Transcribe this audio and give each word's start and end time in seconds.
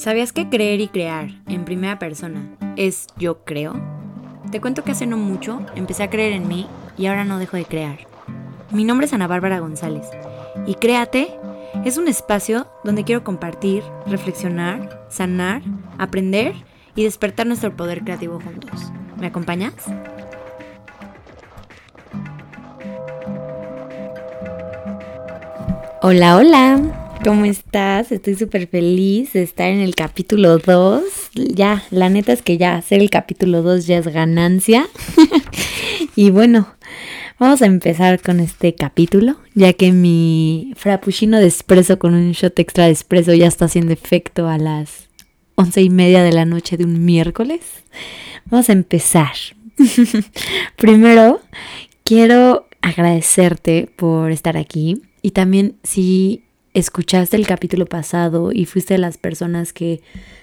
¿Sabías 0.00 0.32
que 0.32 0.48
creer 0.48 0.80
y 0.80 0.88
crear 0.88 1.28
en 1.46 1.66
primera 1.66 1.98
persona 1.98 2.56
es 2.76 3.06
yo 3.18 3.44
creo? 3.44 3.74
Te 4.50 4.58
cuento 4.58 4.82
que 4.82 4.92
hace 4.92 5.06
no 5.06 5.18
mucho 5.18 5.60
empecé 5.74 6.02
a 6.02 6.08
creer 6.08 6.32
en 6.32 6.48
mí 6.48 6.66
y 6.96 7.04
ahora 7.04 7.26
no 7.26 7.38
dejo 7.38 7.58
de 7.58 7.66
crear. 7.66 7.98
Mi 8.70 8.84
nombre 8.84 9.06
es 9.06 9.12
Ana 9.12 9.26
Bárbara 9.26 9.58
González 9.58 10.06
y 10.66 10.76
Créate 10.76 11.28
es 11.84 11.98
un 11.98 12.08
espacio 12.08 12.66
donde 12.82 13.04
quiero 13.04 13.24
compartir, 13.24 13.82
reflexionar, 14.06 15.06
sanar, 15.10 15.60
aprender 15.98 16.54
y 16.94 17.04
despertar 17.04 17.46
nuestro 17.46 17.76
poder 17.76 18.02
creativo 18.02 18.40
juntos. 18.40 18.90
¿Me 19.18 19.26
acompañas? 19.26 19.74
Hola, 26.00 26.36
hola. 26.38 26.99
¿Cómo 27.22 27.44
estás? 27.44 28.12
Estoy 28.12 28.34
súper 28.34 28.66
feliz 28.66 29.34
de 29.34 29.42
estar 29.42 29.68
en 29.68 29.80
el 29.80 29.94
capítulo 29.94 30.56
2. 30.56 31.02
Ya, 31.34 31.84
la 31.90 32.08
neta 32.08 32.32
es 32.32 32.40
que 32.40 32.56
ya 32.56 32.76
hacer 32.76 33.00
el 33.00 33.10
capítulo 33.10 33.62
2 33.62 33.86
ya 33.86 33.98
es 33.98 34.06
ganancia. 34.08 34.88
y 36.16 36.30
bueno, 36.30 36.74
vamos 37.38 37.60
a 37.60 37.66
empezar 37.66 38.22
con 38.22 38.40
este 38.40 38.74
capítulo, 38.74 39.36
ya 39.54 39.74
que 39.74 39.92
mi 39.92 40.72
frappuccino 40.76 41.38
de 41.38 41.46
espresso 41.48 41.98
con 41.98 42.14
un 42.14 42.32
shot 42.32 42.58
extra 42.58 42.86
de 42.86 42.92
espresso 42.92 43.34
ya 43.34 43.48
está 43.48 43.66
haciendo 43.66 43.92
efecto 43.92 44.48
a 44.48 44.56
las 44.56 45.10
once 45.56 45.82
y 45.82 45.90
media 45.90 46.22
de 46.22 46.32
la 46.32 46.46
noche 46.46 46.78
de 46.78 46.84
un 46.84 47.04
miércoles. 47.04 47.60
Vamos 48.46 48.70
a 48.70 48.72
empezar. 48.72 49.34
Primero, 50.76 51.42
quiero 52.02 52.66
agradecerte 52.80 53.90
por 53.94 54.30
estar 54.30 54.56
aquí 54.56 55.02
y 55.20 55.32
también 55.32 55.76
si 55.82 56.44
escuchaste 56.74 57.36
el 57.36 57.46
capítulo 57.46 57.86
pasado 57.86 58.50
y 58.52 58.64
fuiste 58.66 58.94
de 58.94 58.98
las 58.98 59.18
personas 59.18 59.72
que 59.72 60.00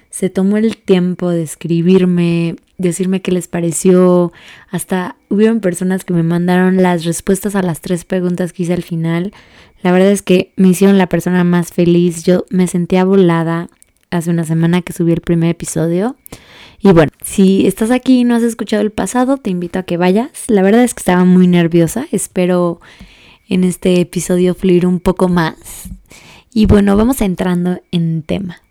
se 0.09 0.29
tomó 0.29 0.57
el 0.57 0.77
tiempo 0.77 1.29
de 1.29 1.43
escribirme, 1.43 2.55
decirme 2.77 3.21
qué 3.21 3.31
les 3.31 3.47
pareció, 3.47 4.31
hasta 4.71 5.15
hubieron 5.29 5.59
personas 5.59 6.05
que 6.05 6.13
me 6.13 6.23
mandaron 6.23 6.77
las 6.77 7.05
respuestas 7.05 7.55
a 7.55 7.61
las 7.61 7.81
tres 7.81 8.05
preguntas 8.05 8.53
que 8.53 8.63
hice 8.63 8.73
al 8.73 8.83
final. 8.83 9.33
La 9.83 9.91
verdad 9.91 10.11
es 10.11 10.21
que 10.21 10.53
me 10.55 10.69
hicieron 10.69 10.97
la 10.97 11.07
persona 11.07 11.43
más 11.43 11.71
feliz. 11.71 12.23
Yo 12.23 12.45
me 12.49 12.67
sentía 12.67 13.05
volada 13.05 13.69
hace 14.09 14.29
una 14.29 14.43
semana 14.43 14.81
que 14.81 14.93
subí 14.93 15.11
el 15.11 15.21
primer 15.21 15.51
episodio. 15.51 16.15
Y 16.79 16.91
bueno, 16.91 17.11
si 17.23 17.67
estás 17.67 17.91
aquí 17.91 18.19
y 18.19 18.23
no 18.23 18.35
has 18.35 18.43
escuchado 18.43 18.81
el 18.81 18.91
pasado, 18.91 19.37
te 19.37 19.49
invito 19.49 19.79
a 19.79 19.83
que 19.83 19.97
vayas. 19.97 20.31
La 20.47 20.61
verdad 20.61 20.83
es 20.83 20.93
que 20.93 21.01
estaba 21.01 21.25
muy 21.25 21.47
nerviosa. 21.47 22.07
Espero 22.11 22.79
en 23.49 23.63
este 23.63 23.99
episodio 24.01 24.55
fluir 24.55 24.85
un 24.85 24.99
poco 24.99 25.27
más. 25.27 25.89
Y 26.53 26.65
bueno, 26.65 26.97
vamos 26.97 27.21
entrando 27.21 27.79
en 27.91 28.23
tema. 28.23 28.61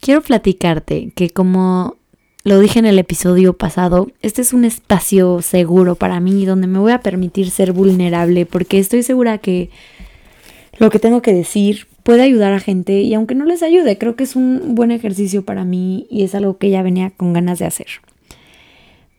Quiero 0.00 0.20
platicarte 0.20 1.12
que 1.14 1.30
como 1.30 1.96
lo 2.44 2.60
dije 2.60 2.78
en 2.78 2.86
el 2.86 2.98
episodio 2.98 3.54
pasado, 3.54 4.10
este 4.20 4.42
es 4.42 4.52
un 4.52 4.64
espacio 4.64 5.40
seguro 5.42 5.94
para 5.94 6.20
mí 6.20 6.44
donde 6.44 6.66
me 6.66 6.78
voy 6.78 6.92
a 6.92 7.00
permitir 7.00 7.50
ser 7.50 7.72
vulnerable 7.72 8.46
porque 8.46 8.78
estoy 8.78 9.02
segura 9.02 9.38
que 9.38 9.70
lo 10.78 10.90
que 10.90 10.98
tengo 10.98 11.22
que 11.22 11.32
decir 11.32 11.86
puede 12.02 12.22
ayudar 12.22 12.52
a 12.52 12.60
gente 12.60 13.00
y 13.00 13.14
aunque 13.14 13.34
no 13.34 13.46
les 13.46 13.62
ayude, 13.62 13.96
creo 13.96 14.14
que 14.14 14.24
es 14.24 14.36
un 14.36 14.74
buen 14.74 14.90
ejercicio 14.90 15.44
para 15.44 15.64
mí 15.64 16.06
y 16.10 16.22
es 16.22 16.34
algo 16.34 16.58
que 16.58 16.70
ya 16.70 16.82
venía 16.82 17.10
con 17.10 17.32
ganas 17.32 17.58
de 17.58 17.66
hacer. 17.66 17.86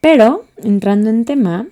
Pero, 0.00 0.44
entrando 0.62 1.10
en 1.10 1.24
tema, 1.24 1.66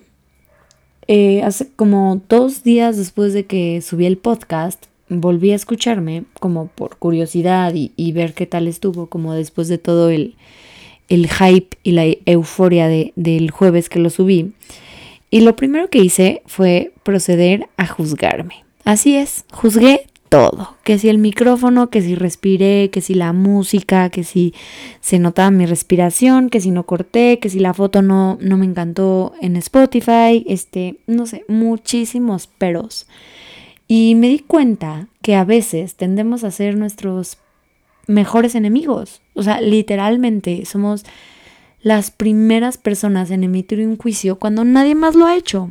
eh, 1.07 1.43
hace 1.43 1.67
como 1.75 2.21
dos 2.29 2.63
días 2.63 2.97
después 2.97 3.33
de 3.33 3.45
que 3.45 3.81
subí 3.81 4.05
el 4.05 4.17
podcast, 4.17 4.85
volví 5.09 5.51
a 5.51 5.55
escucharme 5.55 6.23
como 6.39 6.67
por 6.67 6.97
curiosidad 6.97 7.73
y, 7.75 8.11
ver 8.11 8.33
qué 8.33 8.45
tal 8.45 8.67
estuvo, 8.67 9.07
como 9.07 9.33
después 9.33 9.67
de 9.67 9.77
todo 9.77 10.09
el, 10.09 10.35
el 11.09 11.29
hype 11.29 11.77
y 11.83 11.91
la 11.91 12.05
euforia 12.25 12.87
de, 12.87 13.13
del 13.15 13.51
jueves 13.51 13.89
que 13.89 13.99
lo 13.99 14.09
subí. 14.09 14.53
Y 15.29 15.41
lo 15.41 15.55
primero 15.55 15.89
que 15.89 15.99
hice 15.99 16.41
fue 16.45 16.91
proceder 17.03 17.67
a 17.77 17.87
juzgarme. 17.87 18.63
Así 18.83 19.15
es, 19.15 19.45
juzgué 19.51 20.07
todo, 20.35 20.75
que 20.83 20.99
si 20.99 21.09
el 21.09 21.17
micrófono, 21.17 21.89
que 21.89 22.01
si 22.01 22.15
respiré, 22.15 22.89
que 22.91 23.01
si 23.01 23.13
la 23.13 23.31
música, 23.31 24.09
que 24.09 24.23
si 24.23 24.53
se 24.99 25.17
notaba 25.17 25.49
mi 25.51 25.65
respiración, 25.65 26.49
que 26.49 26.59
si 26.59 26.71
no 26.71 26.85
corté, 26.85 27.39
que 27.39 27.49
si 27.49 27.59
la 27.59 27.73
foto 27.73 28.01
no, 28.01 28.37
no 28.41 28.57
me 28.57 28.65
encantó 28.65 29.33
en 29.41 29.55
Spotify, 29.55 30.45
este, 30.47 30.97
no 31.07 31.25
sé, 31.25 31.45
muchísimos 31.47 32.47
peros. 32.47 33.07
Y 33.87 34.15
me 34.15 34.27
di 34.27 34.39
cuenta 34.39 35.07
que 35.21 35.35
a 35.35 35.45
veces 35.45 35.95
tendemos 35.95 36.43
a 36.43 36.51
ser 36.51 36.75
nuestros 36.75 37.37
mejores 38.07 38.55
enemigos. 38.55 39.21
O 39.35 39.43
sea, 39.43 39.61
literalmente 39.61 40.65
somos 40.65 41.05
las 41.81 42.11
primeras 42.11 42.77
personas 42.77 43.31
en 43.31 43.43
emitir 43.43 43.79
un 43.79 43.97
juicio 43.97 44.37
cuando 44.37 44.65
nadie 44.65 44.95
más 44.95 45.15
lo 45.15 45.27
ha 45.27 45.35
hecho. 45.35 45.69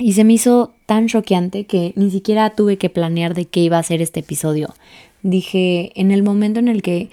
Y 0.00 0.14
se 0.14 0.24
me 0.24 0.32
hizo 0.32 0.72
tan 0.86 1.08
choqueante 1.08 1.66
que 1.66 1.92
ni 1.94 2.10
siquiera 2.10 2.50
tuve 2.50 2.78
que 2.78 2.88
planear 2.88 3.34
de 3.34 3.44
qué 3.44 3.60
iba 3.60 3.78
a 3.78 3.82
ser 3.82 4.00
este 4.00 4.20
episodio. 4.20 4.74
Dije, 5.22 5.92
en 5.94 6.10
el 6.10 6.22
momento 6.22 6.58
en 6.58 6.68
el 6.68 6.80
que 6.80 7.10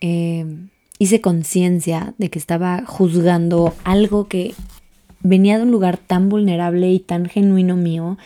eh, 0.00 0.44
hice 0.98 1.20
conciencia 1.20 2.14
de 2.18 2.28
que 2.28 2.40
estaba 2.40 2.84
juzgando 2.84 3.74
algo 3.84 4.26
que 4.26 4.54
venía 5.20 5.56
de 5.56 5.64
un 5.64 5.70
lugar 5.70 5.98
tan 5.98 6.28
vulnerable 6.28 6.90
y 6.90 6.98
tan 6.98 7.26
genuino 7.26 7.76
mío, 7.76 8.18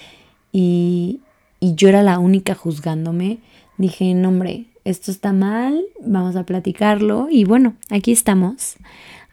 y, 0.51 1.21
yo 1.61 1.91
era 1.91 2.03
la 2.03 2.19
única 2.19 2.55
juzgándome, 2.55 3.39
dije, 3.77 4.15
no 4.15 4.31
hombre, 4.31 4.65
esto 4.87 5.11
está 5.11 5.35
mal, 5.35 5.85
vamos 6.03 6.37
a 6.37 6.45
platicarlo 6.45 7.29
y 7.31 7.45
bueno, 7.45 7.75
aquí 7.91 8.13
estamos 8.13 8.77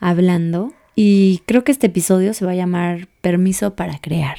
hablando 0.01 0.73
y 0.93 1.41
creo 1.45 1.63
que 1.63 1.71
este 1.71 1.87
episodio 1.87 2.33
se 2.33 2.45
va 2.45 2.51
a 2.51 2.55
llamar 2.55 3.07
Permiso 3.21 3.75
para 3.75 3.97
crear. 3.99 4.37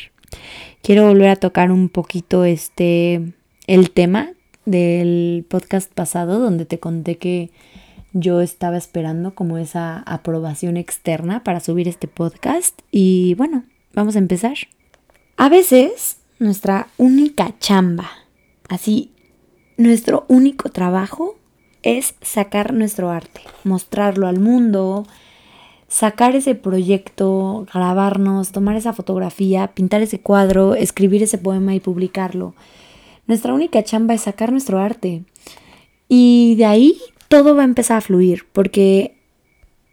Quiero 0.82 1.06
volver 1.06 1.30
a 1.30 1.36
tocar 1.36 1.70
un 1.70 1.88
poquito 1.88 2.44
este 2.44 3.32
el 3.66 3.90
tema 3.90 4.30
del 4.64 5.44
podcast 5.48 5.92
pasado 5.92 6.38
donde 6.38 6.64
te 6.64 6.78
conté 6.78 7.16
que 7.16 7.50
yo 8.12 8.40
estaba 8.40 8.76
esperando 8.76 9.34
como 9.34 9.58
esa 9.58 9.98
aprobación 10.00 10.76
externa 10.76 11.44
para 11.44 11.60
subir 11.60 11.88
este 11.88 12.08
podcast 12.08 12.78
y 12.90 13.34
bueno, 13.34 13.64
vamos 13.92 14.16
a 14.16 14.20
empezar. 14.20 14.56
A 15.36 15.48
veces 15.48 16.18
nuestra 16.38 16.88
única 16.96 17.54
chamba, 17.58 18.10
así, 18.68 19.12
nuestro 19.76 20.24
único 20.28 20.70
trabajo 20.70 21.36
es 21.82 22.14
sacar 22.22 22.72
nuestro 22.72 23.10
arte, 23.10 23.40
mostrarlo 23.64 24.26
al 24.26 24.40
mundo, 24.40 25.06
sacar 25.88 26.36
ese 26.36 26.54
proyecto, 26.54 27.66
grabarnos, 27.72 28.52
tomar 28.52 28.76
esa 28.76 28.92
fotografía, 28.92 29.68
pintar 29.68 30.02
ese 30.02 30.20
cuadro, 30.20 30.74
escribir 30.74 31.22
ese 31.22 31.38
poema 31.38 31.74
y 31.74 31.80
publicarlo. 31.80 32.54
Nuestra 33.26 33.54
única 33.54 33.82
chamba 33.82 34.14
es 34.14 34.22
sacar 34.22 34.52
nuestro 34.52 34.78
arte. 34.78 35.24
Y 36.08 36.54
de 36.56 36.66
ahí 36.66 37.00
todo 37.28 37.54
va 37.56 37.62
a 37.62 37.66
empezar 37.66 37.98
a 37.98 38.02
fluir, 38.02 38.46
porque 38.52 39.16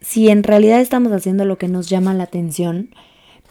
si 0.01 0.29
en 0.29 0.43
realidad 0.43 0.81
estamos 0.81 1.11
haciendo 1.11 1.45
lo 1.45 1.57
que 1.57 1.67
nos 1.67 1.89
llama 1.89 2.13
la 2.13 2.23
atención, 2.23 2.89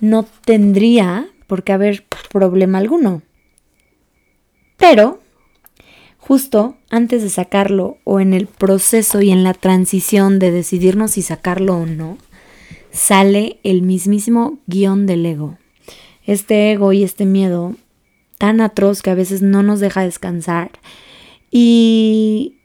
no 0.01 0.25
tendría 0.45 1.29
por 1.47 1.65
qué 1.65 1.73
haber 1.73 2.05
problema 2.31 2.79
alguno. 2.79 3.23
Pero, 4.77 5.21
justo 6.19 6.77
antes 6.91 7.23
de 7.23 7.31
sacarlo 7.31 7.99
o 8.05 8.21
en 8.21 8.35
el 8.35 8.47
proceso 8.47 9.21
y 9.21 9.31
en 9.31 9.45
la 9.45 9.55
transición 9.55 10.39
de 10.39 10.51
decidirnos 10.51 11.13
si 11.13 11.23
sacarlo 11.23 11.77
o 11.77 11.87
no, 11.87 12.19
sale 12.95 13.59
el 13.65 13.83
mismísimo 13.83 14.61
guion 14.67 15.05
del 15.05 15.27
ego. 15.27 15.59
Este 16.25 16.73
ego 16.73 16.93
y 16.93 17.03
este 17.03 17.27
miedo 17.27 17.75
tan 18.39 18.61
atroz 18.61 19.03
que 19.03 19.11
a 19.11 19.15
veces 19.15 19.43
no 19.43 19.63
nos 19.63 19.81
deja 19.81 20.03
descansar. 20.03 20.71
Y, 21.51 22.57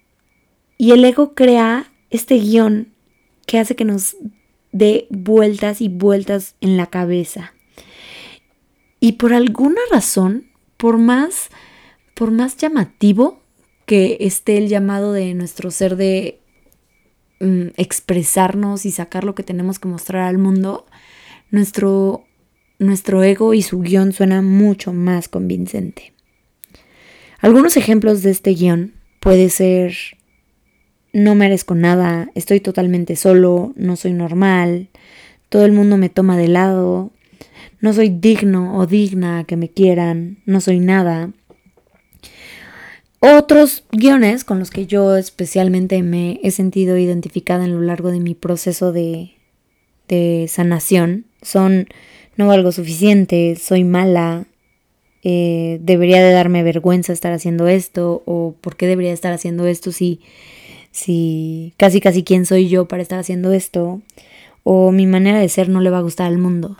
y 0.77 0.91
el 0.91 1.03
ego 1.03 1.33
crea 1.33 1.91
este 2.11 2.35
guion 2.35 2.93
que 3.45 3.59
hace 3.59 3.75
que 3.75 3.85
nos 3.85 4.15
dé 4.71 5.07
vueltas 5.09 5.81
y 5.81 5.89
vueltas 5.89 6.55
en 6.61 6.77
la 6.77 6.85
cabeza. 6.85 7.53
Y 8.99 9.13
por 9.13 9.33
alguna 9.33 9.81
razón, 9.91 10.45
por 10.77 10.97
más, 10.97 11.49
por 12.13 12.31
más 12.31 12.55
llamativo 12.55 13.41
que 13.87 14.17
esté 14.19 14.57
el 14.57 14.67
llamado 14.67 15.11
de 15.11 15.33
nuestro 15.33 15.71
ser 15.71 15.95
de 15.95 16.39
mm, 17.39 17.69
expresarnos 17.77 18.85
y 18.85 18.91
sacar 18.91 19.23
lo 19.23 19.35
que 19.35 19.43
tenemos 19.43 19.79
que 19.79 19.87
mostrar 19.87 20.23
al 20.23 20.37
mundo, 20.37 20.85
nuestro, 21.51 22.25
nuestro 22.77 23.23
ego 23.23 23.53
y 23.53 23.61
su 23.61 23.79
guion 23.79 24.13
suena 24.13 24.41
mucho 24.41 24.93
más 24.93 25.27
convincente. 25.27 26.13
Algunos 27.39 27.77
ejemplos 27.77 28.21
de 28.21 28.31
este 28.31 28.53
guion 28.53 28.93
puede 29.19 29.49
ser 29.49 29.93
no 31.13 31.35
merezco 31.35 31.75
nada, 31.75 32.29
estoy 32.35 32.59
totalmente 32.59 33.15
solo, 33.15 33.73
no 33.75 33.95
soy 33.95 34.13
normal, 34.13 34.89
todo 35.49 35.65
el 35.65 35.71
mundo 35.71 35.97
me 35.97 36.09
toma 36.09 36.37
de 36.37 36.47
lado, 36.47 37.11
no 37.81 37.93
soy 37.93 38.09
digno 38.09 38.77
o 38.77 38.85
digna 38.85 39.43
que 39.45 39.57
me 39.57 39.69
quieran, 39.69 40.39
no 40.45 40.61
soy 40.61 40.79
nada. 40.79 41.31
Otros 43.21 43.83
guiones 43.91 44.45
con 44.45 44.59
los 44.59 44.69
que 44.69 44.87
yo 44.87 45.17
especialmente 45.17 46.01
me 46.03 46.39
he 46.41 46.51
sentido 46.51 46.97
identificada 46.97 47.65
en 47.65 47.73
lo 47.73 47.81
largo 47.81 48.11
de 48.11 48.21
mi 48.21 48.33
proceso 48.33 48.93
de, 48.93 49.33
de 50.07 50.45
sanación 50.47 51.25
son 51.41 51.87
no 52.37 52.47
valgo 52.47 52.71
suficiente, 52.71 53.57
soy 53.57 53.83
mala, 53.83 54.47
eh, 55.23 55.79
debería 55.81 56.23
de 56.23 56.31
darme 56.31 56.63
vergüenza 56.63 57.11
estar 57.11 57.33
haciendo 57.33 57.67
esto 57.67 58.23
o 58.25 58.55
por 58.61 58.77
qué 58.77 58.87
debería 58.87 59.11
estar 59.11 59.33
haciendo 59.33 59.67
esto 59.67 59.91
si, 59.91 60.21
si 60.91 61.73
casi 61.75 61.99
casi 61.99 62.23
quién 62.23 62.45
soy 62.45 62.69
yo 62.69 62.87
para 62.87 63.01
estar 63.01 63.19
haciendo 63.19 63.51
esto 63.51 64.01
o 64.63 64.91
mi 64.93 65.07
manera 65.07 65.39
de 65.39 65.49
ser 65.49 65.67
no 65.67 65.81
le 65.81 65.89
va 65.89 65.97
a 65.97 66.03
gustar 66.03 66.27
al 66.27 66.37
mundo. 66.37 66.77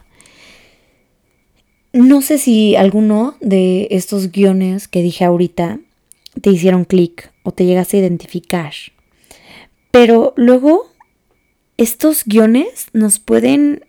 No 1.92 2.22
sé 2.22 2.38
si 2.38 2.78
alguno 2.78 3.36
de 3.42 3.90
estos 3.92 4.32
guiones 4.32 4.88
que 4.88 5.02
dije 5.02 5.26
ahorita 5.26 5.80
te 6.42 6.50
hicieron 6.50 6.86
clic 6.86 7.32
o 7.44 7.52
te 7.52 7.66
llegaste 7.66 7.98
a 7.98 8.02
identificar. 8.02 8.74
Pero 9.92 10.34
luego, 10.36 10.88
estos 11.78 12.24
guiones 12.26 12.88
nos 12.94 13.20
pueden, 13.20 13.86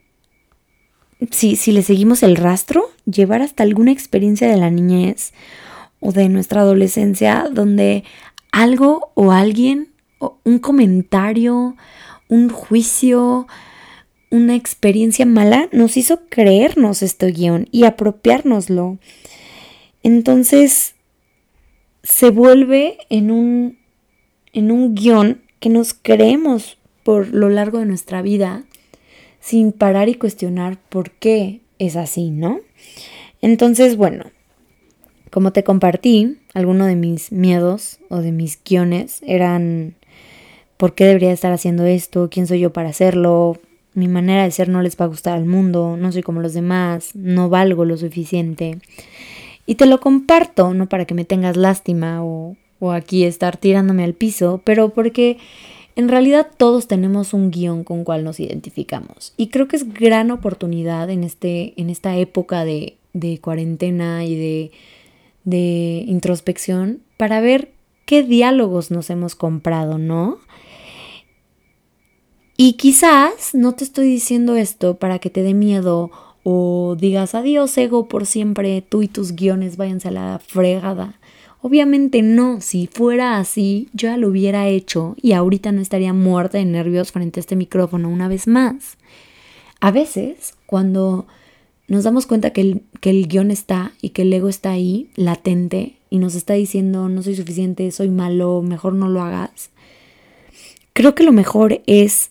si, 1.31 1.57
si 1.57 1.73
le 1.73 1.83
seguimos 1.83 2.23
el 2.23 2.37
rastro, 2.37 2.91
llevar 3.05 3.43
hasta 3.43 3.63
alguna 3.63 3.93
experiencia 3.93 4.49
de 4.49 4.57
la 4.57 4.71
niñez 4.71 5.33
o 6.01 6.13
de 6.13 6.29
nuestra 6.29 6.63
adolescencia 6.63 7.49
donde 7.53 8.05
algo 8.53 9.13
o 9.15 9.33
alguien, 9.33 9.89
o 10.19 10.39
un 10.45 10.59
comentario, 10.59 11.77
un 12.29 12.49
juicio, 12.49 13.47
una 14.31 14.55
experiencia 14.55 15.27
mala 15.27 15.69
nos 15.73 15.97
hizo 15.97 16.21
creernos 16.29 17.03
este 17.03 17.33
guion 17.33 17.69
y 17.71 17.85
apropiárnoslo. 17.85 18.99
Entonces, 20.03 20.95
se 22.03 22.31
vuelve 22.31 22.99
en 23.09 23.31
un, 23.31 23.79
en 24.53 24.71
un 24.71 24.95
guion 24.95 25.43
que 25.59 25.69
nos 25.69 25.95
creemos 25.95 26.79
por 27.03 27.29
lo 27.35 27.49
largo 27.49 27.79
de 27.79 27.87
nuestra 27.87 28.23
vida 28.23 28.65
sin 29.41 29.73
parar 29.73 30.09
y 30.09 30.15
cuestionar 30.15 30.79
por 30.89 31.11
qué 31.13 31.61
es 31.79 31.97
así, 31.97 32.31
¿no? 32.31 32.61
Entonces, 33.41 33.97
bueno, 33.97 34.25
como 35.31 35.53
te 35.53 35.65
compartí, 35.65 36.39
algunos 36.55 36.89
de 36.89 36.97
mis 36.97 37.33
miedos 37.33 37.99
o 38.09 38.19
de 38.19 38.33
mis 38.33 38.59
guiones 38.63 39.21
eran 39.27 39.95
¿por 40.77 40.95
qué 40.95 41.05
debería 41.05 41.33
estar 41.33 41.53
haciendo 41.53 41.85
esto? 41.85 42.29
¿Quién 42.31 42.47
soy 42.47 42.61
yo 42.61 42.73
para 42.73 42.89
hacerlo? 42.89 43.59
Mi 43.93 44.09
manera 44.09 44.45
de 44.45 44.51
ser 44.51 44.69
no 44.69 44.81
les 44.81 44.99
va 44.99 45.05
a 45.05 45.09
gustar 45.09 45.35
al 45.35 45.45
mundo, 45.45 45.97
no 45.99 46.11
soy 46.11 46.23
como 46.23 46.41
los 46.41 46.55
demás, 46.55 47.15
no 47.15 47.51
valgo 47.51 47.85
lo 47.85 47.97
suficiente. 47.97 48.79
Y 49.67 49.77
te 49.77 49.87
lo 49.87 50.01
comparto, 50.01 50.75
no 50.75 50.89
para 50.89 51.05
que 51.05 51.15
me 51.15 51.25
tengas 51.25 51.57
lástima 51.57 52.25
o, 52.25 52.57
aquí 52.93 53.25
estar 53.25 53.57
tirándome 53.57 54.05
al 54.05 54.15
piso, 54.15 54.63
pero 54.65 54.89
porque 54.89 55.37
en 55.97 56.09
realidad 56.09 56.49
todos 56.57 56.89
tenemos 56.89 57.35
un 57.35 57.51
guion 57.51 57.85
con 57.85 58.05
cual 58.05 58.25
nos 58.25 58.41
identificamos. 58.41 59.35
Y 59.37 59.49
creo 59.49 59.69
que 59.69 59.77
es 59.77 59.93
gran 59.93 60.31
oportunidad 60.31 61.11
en, 61.11 61.23
este, 61.25 61.75
en 61.77 61.91
esta 61.91 62.17
época 62.17 62.65
de, 62.65 62.97
de 63.13 63.39
cuarentena 63.39 64.25
y 64.25 64.35
de, 64.35 64.71
de 65.45 66.05
introspección 66.07 67.03
para 67.17 67.41
ver 67.41 67.73
qué 68.07 68.23
diálogos 68.23 68.91
nos 68.91 69.11
hemos 69.11 69.35
comprado, 69.35 69.99
¿no? 69.99 70.39
Y 72.57 72.75
quizás 72.75 73.55
no 73.55 73.73
te 73.75 73.85
estoy 73.85 74.09
diciendo 74.09 74.57
esto 74.57 74.97
para 74.97 75.19
que 75.19 75.31
te 75.31 75.43
dé 75.43 75.55
miedo 75.55 76.11
o 76.43 76.97
digas 76.99 77.35
adiós 77.35 77.77
ego 77.77 78.09
por 78.09 78.27
siempre, 78.27 78.83
tú 78.83 79.03
y 79.03 79.09
tus 79.09 79.33
guiones 79.33 79.77
váyanse 79.77 80.09
a 80.09 80.13
la 80.13 80.41
fregada. 80.45 81.19
Obviamente 81.63 82.23
no, 82.23 82.61
si 82.63 82.87
fuera 82.87 83.39
así, 83.39 83.89
yo 83.93 84.09
ya 84.09 84.17
lo 84.17 84.29
hubiera 84.29 84.67
hecho 84.69 85.15
y 85.21 85.33
ahorita 85.33 85.73
no 85.73 85.83
estaría 85.83 86.15
muerta 86.15 86.57
de 86.57 86.65
nervios 86.65 87.13
frente 87.13 87.39
a 87.39 87.43
este 87.43 87.57
micrófono 87.57 88.09
una 88.09 88.29
vez 88.29 88.47
más. 88.47 88.97
A 89.81 89.91
veces, 89.91 90.55
cuando 90.65 91.27
nos 91.87 92.05
damos 92.05 92.27
cuenta 92.27 92.51
que 92.51 92.63
el, 92.63 92.83
que 93.01 93.11
el 93.11 93.29
guion 93.29 93.51
está 93.51 93.93
y 94.01 94.11
que 94.11 94.23
el 94.23 94.33
ego 94.33 94.49
está 94.49 94.71
ahí, 94.71 95.11
latente, 95.17 95.97
y 96.09 96.19
nos 96.19 96.35
está 96.35 96.55
diciendo 96.55 97.09
no 97.09 97.23
soy 97.23 97.37
suficiente, 97.37 97.91
soy 97.91 98.09
malo, 98.09 98.63
mejor 98.63 98.95
no 98.95 99.09
lo 99.09 99.23
hagas, 99.23 99.71
creo 100.93 101.15
que 101.15 101.25
lo 101.25 101.33
mejor 101.33 101.83
es 101.87 102.31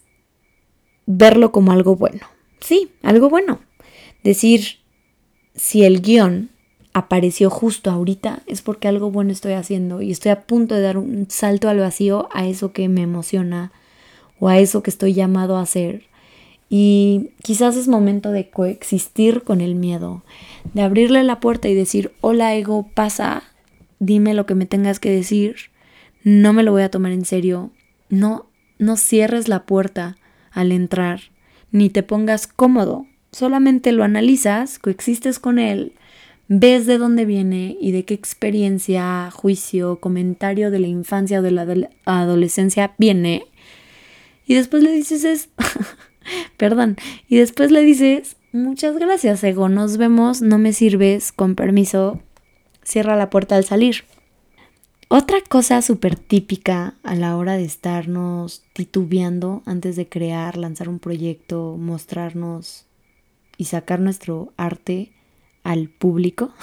verlo 1.06 1.52
como 1.52 1.72
algo 1.72 1.96
bueno. 1.96 2.22
Sí, 2.60 2.92
algo 3.04 3.30
bueno. 3.30 3.60
Decir, 4.24 4.80
si 5.56 5.84
el 5.84 6.02
guion 6.02 6.50
apareció 6.94 7.50
justo 7.50 7.92
ahorita, 7.92 8.42
es 8.46 8.62
porque 8.62 8.88
algo 8.88 9.12
bueno 9.12 9.32
estoy 9.32 9.54
haciendo 9.54 10.02
y 10.02 10.12
estoy 10.12 10.32
a 10.32 10.42
punto 10.42 10.76
de 10.76 10.82
dar 10.82 10.98
un 10.98 11.28
salto 11.30 11.70
al 11.70 11.80
vacío 11.80 12.28
a 12.32 12.48
eso 12.48 12.74
que 12.74 12.90
me 12.90 13.02
emociona 13.02 13.72
o 14.40 14.50
a 14.50 14.58
eso 14.58 14.84
que 14.84 14.90
estoy 14.90 15.14
llamado 15.14 15.58
a 15.58 15.62
hacer. 15.62 16.04
Y 16.70 17.32
quizás 17.42 17.76
es 17.76 17.88
momento 17.88 18.32
de 18.32 18.50
coexistir 18.50 19.44
con 19.44 19.60
el 19.60 19.76
miedo, 19.76 20.24
de 20.74 20.84
abrirle 20.84 21.24
la 21.24 21.40
puerta 21.40 21.68
y 21.68 21.74
decir, 21.74 22.12
hola 22.22 22.56
ego, 22.56 22.88
pasa, 22.94 23.44
dime 24.00 24.34
lo 24.34 24.46
que 24.46 24.56
me 24.56 24.68
tengas 24.68 25.00
que 25.00 25.10
decir, 25.10 25.56
no 26.24 26.54
me 26.54 26.64
lo 26.64 26.72
voy 26.72 26.84
a 26.84 26.92
tomar 26.92 27.12
en 27.12 27.26
serio, 27.26 27.72
no, 28.10 28.46
no 28.78 28.98
cierres 28.98 29.48
la 29.48 29.66
puerta 29.66 30.18
al 30.52 30.72
entrar, 30.72 31.22
ni 31.72 31.90
te 31.90 32.04
pongas 32.04 32.46
cómodo, 32.46 33.08
Solamente 33.32 33.92
lo 33.92 34.04
analizas, 34.04 34.80
coexistes 34.80 35.40
con 35.40 35.60
él, 35.60 35.94
ves 36.48 36.88
de 36.88 36.98
dónde 36.98 37.26
viene 37.26 37.78
y 37.80 37.92
de 37.92 38.04
qué 38.04 38.16
experiencia, 38.16 39.30
juicio, 39.32 40.00
comentario 40.00 40.72
de 40.72 40.80
la 40.80 40.88
infancia 40.88 41.40
o 41.40 41.42
de 41.44 41.52
la 41.52 41.90
adolescencia 42.06 42.96
viene. 42.98 43.46
Y 44.48 44.56
después 44.56 44.82
le 44.82 44.92
dices 44.92 45.24
es, 45.24 45.50
perdón, 46.58 46.98
y 47.28 47.38
después 47.38 47.72
le 47.72 47.82
dices, 47.82 48.36
muchas 48.52 48.98
gracias, 48.98 49.44
ego, 49.44 49.70
nos 49.70 49.98
vemos, 49.98 50.42
no 50.42 50.58
me 50.58 50.74
sirves, 50.74 51.32
con 51.32 51.54
permiso, 51.54 52.20
cierra 52.84 53.16
la 53.16 53.30
puerta 53.30 53.56
al 53.56 53.64
salir. 53.64 54.06
Otra 55.08 55.38
cosa 55.48 55.84
súper 55.84 56.16
típica 56.16 56.96
a 57.04 57.16
la 57.16 57.36
hora 57.38 57.58
de 57.58 57.66
estarnos 57.66 58.64
titubeando 58.74 59.62
antes 59.66 59.96
de 59.96 60.08
crear, 60.08 60.58
lanzar 60.58 60.90
un 60.90 61.00
proyecto, 61.00 61.78
mostrarnos 61.78 62.86
y 63.60 63.66
sacar 63.66 64.00
nuestro 64.00 64.54
arte 64.56 65.12
al 65.64 65.90
público. 65.90 66.54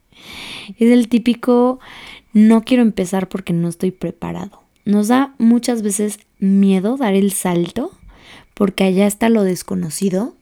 es 0.78 0.90
el 0.90 1.08
típico 1.08 1.78
no 2.32 2.62
quiero 2.62 2.82
empezar 2.82 3.28
porque 3.28 3.52
no 3.52 3.68
estoy 3.68 3.90
preparado. 3.90 4.62
Nos 4.86 5.08
da 5.08 5.34
muchas 5.38 5.82
veces 5.82 6.18
miedo 6.38 6.96
dar 6.96 7.14
el 7.14 7.32
salto 7.32 7.92
porque 8.54 8.84
allá 8.84 9.06
está 9.06 9.28
lo 9.28 9.44
desconocido 9.44 10.34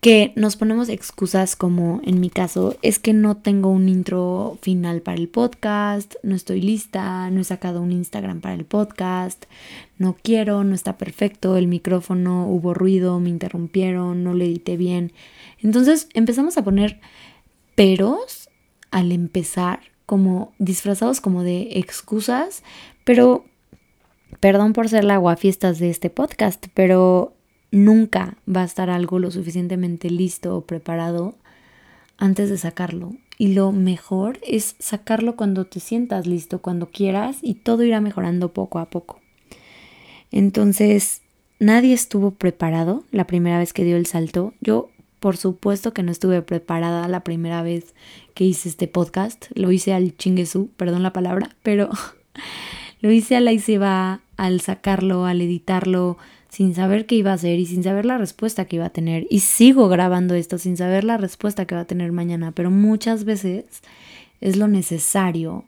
que 0.00 0.32
nos 0.36 0.56
ponemos 0.56 0.88
excusas 0.88 1.56
como 1.56 2.00
en 2.04 2.20
mi 2.20 2.30
caso 2.30 2.76
es 2.82 3.00
que 3.00 3.12
no 3.12 3.36
tengo 3.36 3.70
un 3.70 3.88
intro 3.88 4.58
final 4.62 5.02
para 5.02 5.18
el 5.18 5.28
podcast, 5.28 6.14
no 6.22 6.36
estoy 6.36 6.60
lista, 6.60 7.28
no 7.30 7.40
he 7.40 7.44
sacado 7.44 7.82
un 7.82 7.90
Instagram 7.90 8.40
para 8.40 8.54
el 8.54 8.64
podcast, 8.64 9.46
no 9.98 10.16
quiero, 10.22 10.62
no 10.62 10.74
está 10.74 10.96
perfecto, 10.98 11.56
el 11.56 11.66
micrófono 11.66 12.46
hubo 12.46 12.74
ruido, 12.74 13.18
me 13.18 13.30
interrumpieron, 13.30 14.22
no 14.22 14.34
lo 14.34 14.44
edité 14.44 14.76
bien. 14.76 15.12
Entonces 15.58 16.08
empezamos 16.14 16.56
a 16.58 16.64
poner 16.64 17.00
peros 17.74 18.48
al 18.92 19.10
empezar 19.10 19.80
como 20.06 20.52
disfrazados 20.58 21.20
como 21.20 21.42
de 21.42 21.70
excusas, 21.72 22.62
pero 23.02 23.44
perdón 24.38 24.74
por 24.74 24.88
ser 24.88 25.02
la 25.02 25.14
aguafiestas 25.14 25.80
de 25.80 25.90
este 25.90 26.08
podcast, 26.08 26.66
pero 26.72 27.34
nunca 27.70 28.36
va 28.48 28.62
a 28.62 28.66
estar 28.66 28.90
algo 28.90 29.18
lo 29.18 29.30
suficientemente 29.30 30.10
listo 30.10 30.56
o 30.56 30.62
preparado 30.62 31.34
antes 32.16 32.50
de 32.50 32.58
sacarlo. 32.58 33.14
Y 33.38 33.54
lo 33.54 33.70
mejor 33.70 34.38
es 34.46 34.74
sacarlo 34.80 35.36
cuando 35.36 35.64
te 35.64 35.78
sientas 35.78 36.26
listo, 36.26 36.60
cuando 36.60 36.90
quieras, 36.90 37.38
y 37.40 37.54
todo 37.54 37.84
irá 37.84 38.00
mejorando 38.00 38.52
poco 38.52 38.80
a 38.80 38.90
poco. 38.90 39.20
Entonces, 40.32 41.22
nadie 41.60 41.94
estuvo 41.94 42.32
preparado 42.32 43.04
la 43.12 43.26
primera 43.26 43.58
vez 43.58 43.72
que 43.72 43.84
dio 43.84 43.96
el 43.96 44.06
salto. 44.06 44.54
Yo, 44.60 44.90
por 45.20 45.36
supuesto 45.36 45.94
que 45.94 46.02
no 46.02 46.10
estuve 46.10 46.42
preparada 46.42 47.06
la 47.06 47.22
primera 47.22 47.62
vez 47.62 47.94
que 48.34 48.44
hice 48.44 48.68
este 48.68 48.88
podcast. 48.88 49.46
Lo 49.54 49.70
hice 49.70 49.92
al 49.92 50.16
chinguesú, 50.16 50.70
perdón 50.76 51.04
la 51.04 51.12
palabra, 51.12 51.50
pero 51.62 51.90
lo 53.00 53.12
hice 53.12 53.36
a 53.36 53.40
la 53.40 53.52
y 53.52 53.60
se 53.60 53.78
va 53.78 54.20
al 54.36 54.60
sacarlo, 54.60 55.26
al 55.26 55.40
editarlo, 55.40 56.18
sin 56.58 56.74
saber 56.74 57.06
qué 57.06 57.14
iba 57.14 57.30
a 57.30 57.34
hacer 57.34 57.60
y 57.60 57.66
sin 57.66 57.84
saber 57.84 58.04
la 58.04 58.18
respuesta 58.18 58.64
que 58.64 58.74
iba 58.74 58.86
a 58.86 58.90
tener. 58.90 59.28
Y 59.30 59.40
sigo 59.40 59.88
grabando 59.88 60.34
esto 60.34 60.58
sin 60.58 60.76
saber 60.76 61.04
la 61.04 61.16
respuesta 61.16 61.66
que 61.66 61.76
va 61.76 61.82
a 61.82 61.86
tener 61.86 62.10
mañana, 62.10 62.50
pero 62.50 62.68
muchas 62.68 63.22
veces 63.22 63.64
es 64.40 64.56
lo 64.56 64.66
necesario 64.66 65.64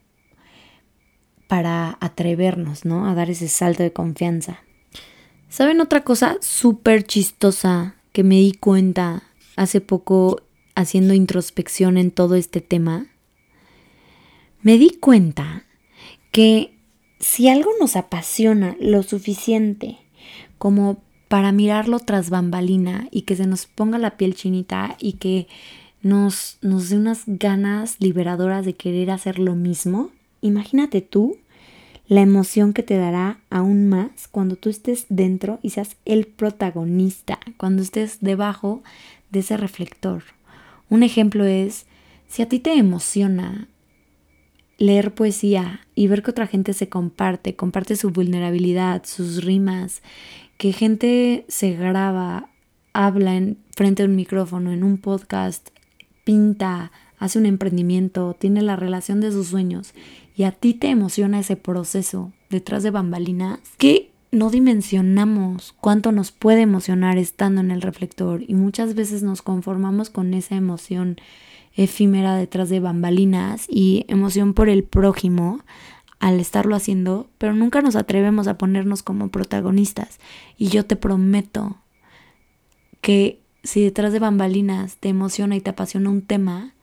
para 1.46 1.96
atrevernos, 2.00 2.84
¿no? 2.84 3.08
A 3.08 3.14
dar 3.14 3.30
ese 3.30 3.46
salto 3.46 3.84
de 3.84 3.92
confianza. 3.92 4.64
¿Saben 5.48 5.80
otra 5.80 6.02
cosa 6.02 6.38
súper 6.40 7.04
chistosa 7.04 7.94
que 8.10 8.24
me 8.24 8.40
di 8.40 8.50
cuenta 8.50 9.22
hace 9.54 9.80
poco 9.80 10.42
haciendo 10.74 11.14
introspección 11.14 11.98
en 11.98 12.10
todo 12.10 12.34
este 12.34 12.60
tema? 12.60 13.06
Me 14.62 14.76
di 14.76 14.90
cuenta 14.98 15.62
que 16.32 16.74
si 17.20 17.48
algo 17.48 17.70
nos 17.78 17.94
apasiona 17.94 18.76
lo 18.80 19.04
suficiente 19.04 20.00
como 20.60 21.02
para 21.28 21.52
mirarlo 21.52 22.00
tras 22.00 22.28
bambalina 22.28 23.08
y 23.10 23.22
que 23.22 23.34
se 23.34 23.46
nos 23.46 23.64
ponga 23.64 23.96
la 23.96 24.18
piel 24.18 24.34
chinita 24.34 24.94
y 25.00 25.14
que 25.14 25.48
nos, 26.02 26.58
nos 26.60 26.90
dé 26.90 26.98
unas 26.98 27.22
ganas 27.26 27.96
liberadoras 27.98 28.66
de 28.66 28.74
querer 28.74 29.10
hacer 29.10 29.38
lo 29.38 29.54
mismo, 29.54 30.10
imagínate 30.42 31.00
tú 31.00 31.38
la 32.08 32.20
emoción 32.20 32.74
que 32.74 32.82
te 32.82 32.98
dará 32.98 33.40
aún 33.48 33.88
más 33.88 34.28
cuando 34.30 34.56
tú 34.56 34.68
estés 34.68 35.06
dentro 35.08 35.60
y 35.62 35.70
seas 35.70 35.96
el 36.04 36.26
protagonista, 36.26 37.38
cuando 37.56 37.80
estés 37.80 38.18
debajo 38.20 38.82
de 39.30 39.38
ese 39.40 39.56
reflector. 39.56 40.24
Un 40.90 41.02
ejemplo 41.02 41.46
es, 41.46 41.86
si 42.28 42.42
a 42.42 42.48
ti 42.50 42.58
te 42.58 42.74
emociona 42.74 43.66
leer 44.76 45.14
poesía 45.14 45.86
y 45.94 46.06
ver 46.08 46.22
que 46.22 46.32
otra 46.32 46.46
gente 46.46 46.74
se 46.74 46.90
comparte, 46.90 47.56
comparte 47.56 47.96
su 47.96 48.10
vulnerabilidad, 48.10 49.04
sus 49.04 49.44
rimas, 49.44 50.02
que 50.60 50.74
gente 50.74 51.46
se 51.48 51.72
graba, 51.72 52.50
habla 52.92 53.34
en 53.34 53.56
frente 53.74 54.02
a 54.02 54.06
un 54.06 54.14
micrófono, 54.14 54.72
en 54.72 54.84
un 54.84 54.98
podcast, 54.98 55.70
pinta, 56.22 56.92
hace 57.16 57.38
un 57.38 57.46
emprendimiento, 57.46 58.36
tiene 58.38 58.60
la 58.60 58.76
relación 58.76 59.22
de 59.22 59.32
sus 59.32 59.46
sueños 59.46 59.94
y 60.36 60.42
a 60.42 60.52
ti 60.52 60.74
te 60.74 60.88
emociona 60.88 61.40
ese 61.40 61.56
proceso 61.56 62.34
detrás 62.50 62.82
de 62.82 62.90
bambalinas, 62.90 63.60
que 63.78 64.10
no 64.32 64.50
dimensionamos 64.50 65.74
cuánto 65.80 66.12
nos 66.12 66.30
puede 66.30 66.60
emocionar 66.60 67.16
estando 67.16 67.62
en 67.62 67.70
el 67.70 67.80
reflector 67.80 68.42
y 68.46 68.52
muchas 68.52 68.94
veces 68.94 69.22
nos 69.22 69.40
conformamos 69.40 70.10
con 70.10 70.34
esa 70.34 70.56
emoción 70.56 71.16
efímera 71.74 72.36
detrás 72.36 72.68
de 72.68 72.80
bambalinas 72.80 73.64
y 73.66 74.04
emoción 74.08 74.52
por 74.52 74.68
el 74.68 74.84
prójimo 74.84 75.60
al 76.20 76.38
estarlo 76.38 76.76
haciendo, 76.76 77.28
pero 77.38 77.54
nunca 77.54 77.82
nos 77.82 77.96
atrevemos 77.96 78.46
a 78.46 78.58
ponernos 78.58 79.02
como 79.02 79.28
protagonistas. 79.28 80.20
Y 80.56 80.68
yo 80.68 80.84
te 80.84 80.96
prometo 80.96 81.78
que 83.00 83.40
si 83.64 83.82
detrás 83.82 84.12
de 84.12 84.18
bambalinas 84.18 84.96
te 84.98 85.08
emociona 85.08 85.56
y 85.56 85.60
te 85.60 85.70
apasiona 85.70 86.10
un 86.10 86.22
tema, 86.22 86.74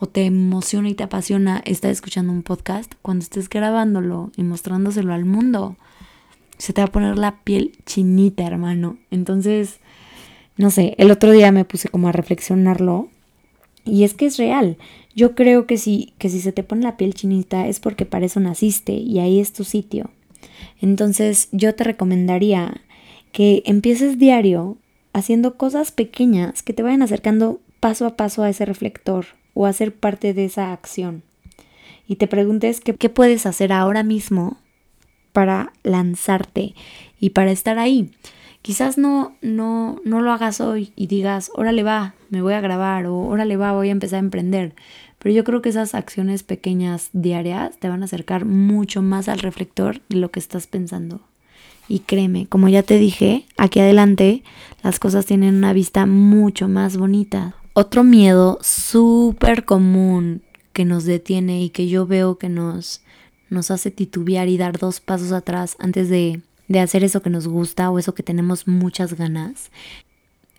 o 0.00 0.06
te 0.06 0.24
emociona 0.24 0.88
y 0.88 0.94
te 0.94 1.04
apasiona 1.04 1.62
estar 1.66 1.90
escuchando 1.90 2.32
un 2.32 2.42
podcast, 2.42 2.94
cuando 3.02 3.22
estés 3.22 3.50
grabándolo 3.50 4.32
y 4.34 4.42
mostrándoselo 4.42 5.12
al 5.12 5.26
mundo, 5.26 5.76
se 6.56 6.72
te 6.72 6.80
va 6.80 6.86
a 6.86 6.92
poner 6.92 7.18
la 7.18 7.40
piel 7.40 7.72
chinita, 7.84 8.46
hermano. 8.46 8.96
Entonces, 9.10 9.78
no 10.56 10.70
sé, 10.70 10.94
el 10.96 11.10
otro 11.10 11.32
día 11.32 11.52
me 11.52 11.66
puse 11.66 11.90
como 11.90 12.08
a 12.08 12.12
reflexionarlo 12.12 13.08
y 13.90 14.04
es 14.04 14.14
que 14.14 14.26
es 14.26 14.36
real. 14.36 14.76
Yo 15.14 15.34
creo 15.34 15.66
que 15.66 15.76
si, 15.76 16.14
que 16.18 16.28
si 16.28 16.40
se 16.40 16.52
te 16.52 16.62
pone 16.62 16.82
la 16.82 16.96
piel 16.96 17.14
chinita 17.14 17.66
es 17.66 17.80
porque 17.80 18.06
para 18.06 18.26
eso 18.26 18.40
naciste 18.40 18.92
y 18.92 19.18
ahí 19.18 19.40
es 19.40 19.52
tu 19.52 19.64
sitio. 19.64 20.10
Entonces 20.80 21.48
yo 21.52 21.74
te 21.74 21.84
recomendaría 21.84 22.80
que 23.32 23.62
empieces 23.66 24.18
diario 24.18 24.78
haciendo 25.12 25.56
cosas 25.56 25.90
pequeñas 25.92 26.62
que 26.62 26.72
te 26.72 26.82
vayan 26.82 27.02
acercando 27.02 27.60
paso 27.80 28.06
a 28.06 28.16
paso 28.16 28.42
a 28.42 28.50
ese 28.50 28.64
reflector 28.64 29.26
o 29.54 29.66
a 29.66 29.72
ser 29.72 29.94
parte 29.94 30.32
de 30.34 30.44
esa 30.44 30.72
acción. 30.72 31.22
Y 32.06 32.16
te 32.16 32.26
preguntes 32.26 32.80
qué, 32.80 32.94
qué 32.94 33.08
puedes 33.08 33.46
hacer 33.46 33.72
ahora 33.72 34.02
mismo 34.02 34.58
para 35.32 35.72
lanzarte 35.82 36.74
y 37.20 37.30
para 37.30 37.52
estar 37.52 37.78
ahí. 37.78 38.10
Quizás 38.62 38.98
no, 38.98 39.36
no, 39.40 40.00
no 40.04 40.20
lo 40.20 40.32
hagas 40.32 40.60
hoy 40.60 40.92
y 40.94 41.06
digas, 41.06 41.50
órale 41.54 41.82
va, 41.82 42.14
me 42.28 42.42
voy 42.42 42.52
a 42.52 42.60
grabar 42.60 43.06
o 43.06 43.16
órale 43.16 43.56
va, 43.56 43.72
voy 43.72 43.88
a 43.88 43.92
empezar 43.92 44.16
a 44.16 44.20
emprender. 44.20 44.74
Pero 45.18 45.34
yo 45.34 45.44
creo 45.44 45.62
que 45.62 45.70
esas 45.70 45.94
acciones 45.94 46.42
pequeñas 46.42 47.10
diarias 47.12 47.78
te 47.78 47.88
van 47.88 48.02
a 48.02 48.04
acercar 48.06 48.44
mucho 48.44 49.02
más 49.02 49.28
al 49.28 49.38
reflector 49.38 50.00
de 50.08 50.16
lo 50.16 50.30
que 50.30 50.40
estás 50.40 50.66
pensando. 50.66 51.20
Y 51.88 52.00
créeme, 52.00 52.46
como 52.46 52.68
ya 52.68 52.82
te 52.82 52.98
dije, 52.98 53.46
aquí 53.56 53.80
adelante 53.80 54.44
las 54.82 54.98
cosas 54.98 55.26
tienen 55.26 55.56
una 55.56 55.72
vista 55.72 56.06
mucho 56.06 56.68
más 56.68 56.96
bonita. 56.96 57.54
Otro 57.72 58.04
miedo 58.04 58.58
súper 58.62 59.64
común 59.64 60.42
que 60.72 60.84
nos 60.84 61.04
detiene 61.04 61.62
y 61.62 61.70
que 61.70 61.88
yo 61.88 62.06
veo 62.06 62.38
que 62.38 62.48
nos, 62.48 63.02
nos 63.48 63.70
hace 63.70 63.90
titubear 63.90 64.48
y 64.48 64.56
dar 64.56 64.78
dos 64.78 65.00
pasos 65.00 65.32
atrás 65.32 65.76
antes 65.80 66.08
de 66.08 66.40
de 66.70 66.78
hacer 66.78 67.02
eso 67.02 67.20
que 67.20 67.30
nos 67.30 67.48
gusta 67.48 67.90
o 67.90 67.98
eso 67.98 68.14
que 68.14 68.22
tenemos 68.22 68.68
muchas 68.68 69.14
ganas, 69.14 69.72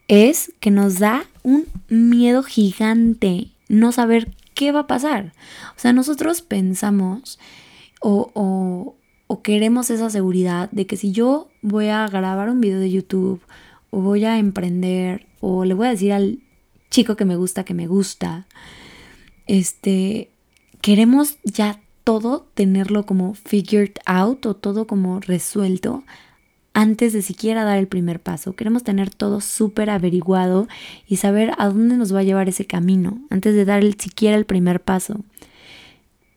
es 0.10 0.52
que 0.60 0.70
nos 0.70 1.00
da 1.00 1.24
un 1.42 1.68
miedo 1.88 2.44
gigante 2.44 3.48
no 3.70 3.94
saber 3.94 4.30
qué 4.54 4.74
va 4.74 4.82
a 4.82 4.88
pasar. 4.88 5.32
O 5.78 5.80
sea, 5.80 5.94
nosotros 5.94 6.42
pensamos 6.42 7.40
o, 8.02 8.30
o, 8.34 9.42
queremos 9.42 9.90
esa 9.90 10.10
seguridad 10.10 10.70
de 10.72 10.86
que 10.86 10.98
si 10.98 11.14
yo 11.14 11.48
voy 11.62 11.88
a 11.88 12.06
grabar 12.08 12.50
un 12.50 12.60
video 12.60 12.82
de 12.82 12.92
YouTube 12.92 13.42
o 13.90 14.02
voy 14.02 14.26
a 14.26 14.38
emprender 14.38 15.28
o 15.40 15.64
le 15.64 15.74
voy 15.74 15.88
a 15.88 15.92
decir 15.92 16.12
al 16.12 16.40
chico 16.90 17.16
que 17.16 17.24
me 17.24 17.38
gusta 17.38 17.64
que 17.64 17.74
me 17.74 17.88
gusta, 17.88 18.48
este, 19.48 20.30
queremos 20.82 21.38
ya 21.46 21.80
todo 22.04 22.48
tenerlo 22.54 23.06
como 23.06 23.34
figured 23.34 23.94
out 24.06 24.46
o 24.46 24.56
todo 24.56 24.88
como 24.88 25.20
resuelto 25.20 26.04
antes 26.74 27.14
de 27.14 27.22
siquiera 27.22 27.64
dar 27.64 27.78
el 27.78 27.88
primer 27.88 28.20
paso. 28.22 28.54
Queremos 28.56 28.84
tener 28.84 29.10
todo 29.14 29.42
súper 29.42 29.90
averiguado 29.90 30.68
y 31.08 31.18
saber 31.18 31.52
a 31.58 31.68
dónde 31.68 31.98
nos 31.98 32.14
va 32.14 32.20
a 32.20 32.24
llevar 32.24 32.50
ese 32.50 32.66
camino 32.66 33.22
antes 33.30 33.56
de 33.56 33.66
dar 33.66 33.84
el, 33.84 34.00
siquiera 34.00 34.38
el 34.38 34.46
primer 34.46 34.82
paso. 34.82 35.22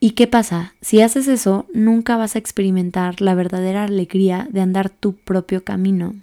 ¿Y 0.00 0.10
qué 0.10 0.26
pasa? 0.26 0.74
Si 0.80 1.00
haces 1.00 1.28
eso, 1.28 1.66
nunca 1.72 2.16
vas 2.16 2.36
a 2.36 2.38
experimentar 2.38 3.20
la 3.20 3.34
verdadera 3.34 3.84
alegría 3.84 4.48
de 4.50 4.60
andar 4.60 4.90
tu 4.90 5.14
propio 5.14 5.64
camino. 5.64 6.14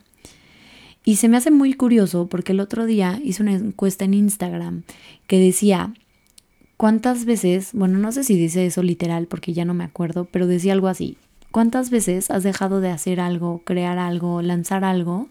Y 1.04 1.16
se 1.16 1.28
me 1.28 1.38
hace 1.38 1.50
muy 1.50 1.74
curioso 1.74 2.28
porque 2.28 2.52
el 2.52 2.60
otro 2.60 2.86
día 2.86 3.20
hice 3.24 3.42
una 3.42 3.54
encuesta 3.54 4.06
en 4.06 4.14
Instagram 4.14 4.84
que 5.26 5.40
decía, 5.40 5.94
¿Cuántas 6.82 7.26
veces, 7.26 7.74
bueno, 7.74 8.00
no 8.00 8.12
sé 8.12 8.24
si 8.24 8.36
dice 8.36 8.66
eso 8.66 8.82
literal 8.82 9.28
porque 9.28 9.54
ya 9.54 9.66
no 9.66 9.76
me 9.76 9.84
acuerdo, 9.84 10.26
pero 10.26 10.48
decía 10.48 10.74
algo 10.74 10.88
así. 10.88 11.16
¿Cuántas 11.52 11.92
veces 11.92 12.32
has 12.32 12.42
dejado 12.42 12.82
de 12.82 12.90
hacer 12.90 13.20
algo, 13.20 13.62
crear 13.64 14.00
algo, 14.00 14.42
lanzar 14.42 14.84
algo 14.84 15.28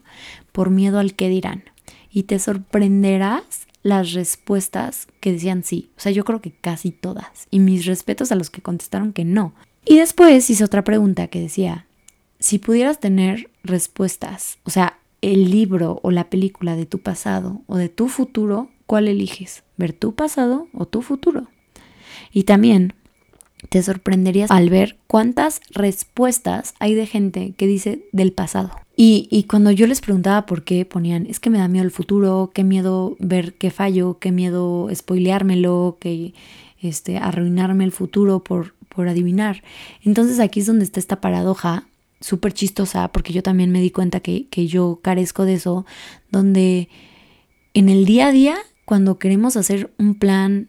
por 0.53 0.71
miedo 0.71 1.01
al 1.01 1.17
que 1.17 1.29
dirán? 1.29 1.65
Y 2.09 2.23
te 2.23 2.39
sorprenderás 2.39 3.67
las 3.83 4.13
respuestas 4.13 5.09
que 5.19 5.33
decían 5.33 5.65
sí. 5.65 5.91
O 5.97 6.01
sea, 6.01 6.13
yo 6.13 6.25
creo 6.25 6.41
que 6.41 6.53
casi 6.53 6.93
todas. 6.93 7.49
Y 7.51 7.59
mis 7.59 7.85
respetos 7.85 8.31
a 8.31 8.37
los 8.37 8.49
que 8.49 8.63
contestaron 8.63 9.13
que 9.13 9.25
no. 9.25 9.53
Y 9.85 9.99
después 9.99 10.49
hice 10.51 10.63
otra 10.63 10.85
pregunta 10.85 11.27
que 11.27 11.41
decía, 11.41 11.85
si 12.39 12.61
pudieras 12.61 13.01
tener 13.01 13.51
respuestas, 13.65 14.59
o 14.63 14.71
sea, 14.71 15.01
el 15.21 15.51
libro 15.51 15.99
o 16.05 16.13
la 16.13 16.31
película 16.31 16.77
de 16.77 16.87
tu 16.87 17.01
pasado 17.01 17.63
o 17.67 17.77
de 17.77 17.89
tu 17.89 18.07
futuro, 18.07 18.71
¿Cuál 18.91 19.07
eliges? 19.07 19.63
¿Ver 19.77 19.93
tu 19.93 20.17
pasado 20.17 20.67
o 20.75 20.85
tu 20.85 21.01
futuro? 21.01 21.47
Y 22.33 22.43
también 22.43 22.95
te 23.69 23.81
sorprenderías 23.85 24.51
al 24.51 24.69
ver 24.69 24.99
cuántas 25.07 25.61
respuestas 25.71 26.75
hay 26.81 26.97
de 26.97 27.07
gente 27.07 27.55
que 27.57 27.69
dice 27.69 28.05
del 28.11 28.33
pasado. 28.33 28.73
Y, 28.97 29.47
cuando 29.49 29.71
yo 29.71 29.87
les 29.87 30.01
preguntaba 30.01 30.45
por 30.45 30.65
qué, 30.65 30.85
ponían, 30.85 31.27
es 31.27 31.39
que 31.39 31.51
me 31.51 31.59
da 31.59 31.69
miedo 31.69 31.85
el 31.85 31.93
futuro, 31.93 32.51
qué 32.53 32.65
miedo 32.65 33.15
ver 33.21 33.55
que 33.55 33.71
fallo, 33.71 34.19
qué 34.19 34.33
miedo 34.33 34.89
spoileármelo, 34.93 35.99
que 36.01 36.35
este, 36.81 37.17
arruinarme 37.19 37.85
el 37.85 37.93
futuro 37.93 38.43
por, 38.43 38.75
por 38.89 39.07
adivinar. 39.07 39.63
Entonces 40.03 40.41
aquí 40.41 40.59
es 40.59 40.67
donde 40.67 40.83
está 40.83 40.99
esta 40.99 41.21
paradoja 41.21 41.87
súper 42.21 42.55
chistosa, 42.55 43.07
porque 43.07 43.33
yo 43.33 43.45
también 43.45 43.71
me 43.71 43.81
di 43.81 43.93
cuenta 43.93 44.19
que, 44.19 44.49
que 44.49 44.67
yo 44.67 44.99
carezco 45.01 45.45
de 45.45 45.55
eso, 45.55 45.87
donde 46.33 46.89
en 47.73 47.89
el 47.89 48.05
día 48.05 48.27
a 48.27 48.33
día 48.33 48.57
cuando 48.91 49.21
queremos 49.21 49.57
hacer 49.57 49.95
un 49.99 50.17
plan, 50.17 50.69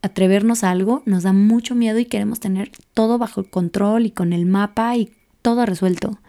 atrevernos 0.00 0.62
a 0.62 0.70
algo, 0.70 1.02
nos 1.04 1.24
da 1.24 1.32
mucho 1.32 1.74
miedo 1.74 1.98
y 1.98 2.04
queremos 2.04 2.38
tener 2.38 2.70
todo 2.94 3.18
bajo 3.18 3.42
control 3.42 4.06
y 4.06 4.12
con 4.12 4.32
el 4.32 4.46
mapa 4.46 4.96
y 4.96 5.10
todo 5.42 5.66
resuelto. 5.66 6.20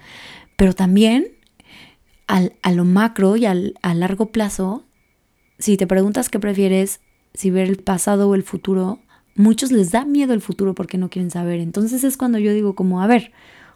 Pero 0.55 0.73
también 0.73 1.27
a 2.25 2.71
lo 2.71 2.85
macro 2.85 3.35
y 3.35 3.45
al, 3.45 3.75
a 3.83 3.93
largo 3.93 4.31
plazo, 4.31 4.87
si 5.59 5.77
te 5.77 5.85
preguntas 5.85 6.29
qué 6.29 6.39
prefieres, 6.39 7.01
si 7.35 7.51
ver 7.51 7.67
el 7.67 7.77
pasado 7.77 8.27
o 8.29 8.33
el 8.33 8.41
futuro, 8.41 8.99
muchos 9.35 9.71
les 9.71 9.91
da 9.91 10.05
miedo 10.05 10.33
el 10.33 10.41
futuro 10.41 10.73
porque 10.73 10.97
no 10.97 11.11
quieren 11.11 11.29
saber. 11.29 11.59
Entonces 11.59 12.03
es 12.03 12.17
cuando 12.17 12.39
yo 12.39 12.51
digo 12.51 12.73
como, 12.73 12.99
a 12.99 13.05
ver, 13.05 13.31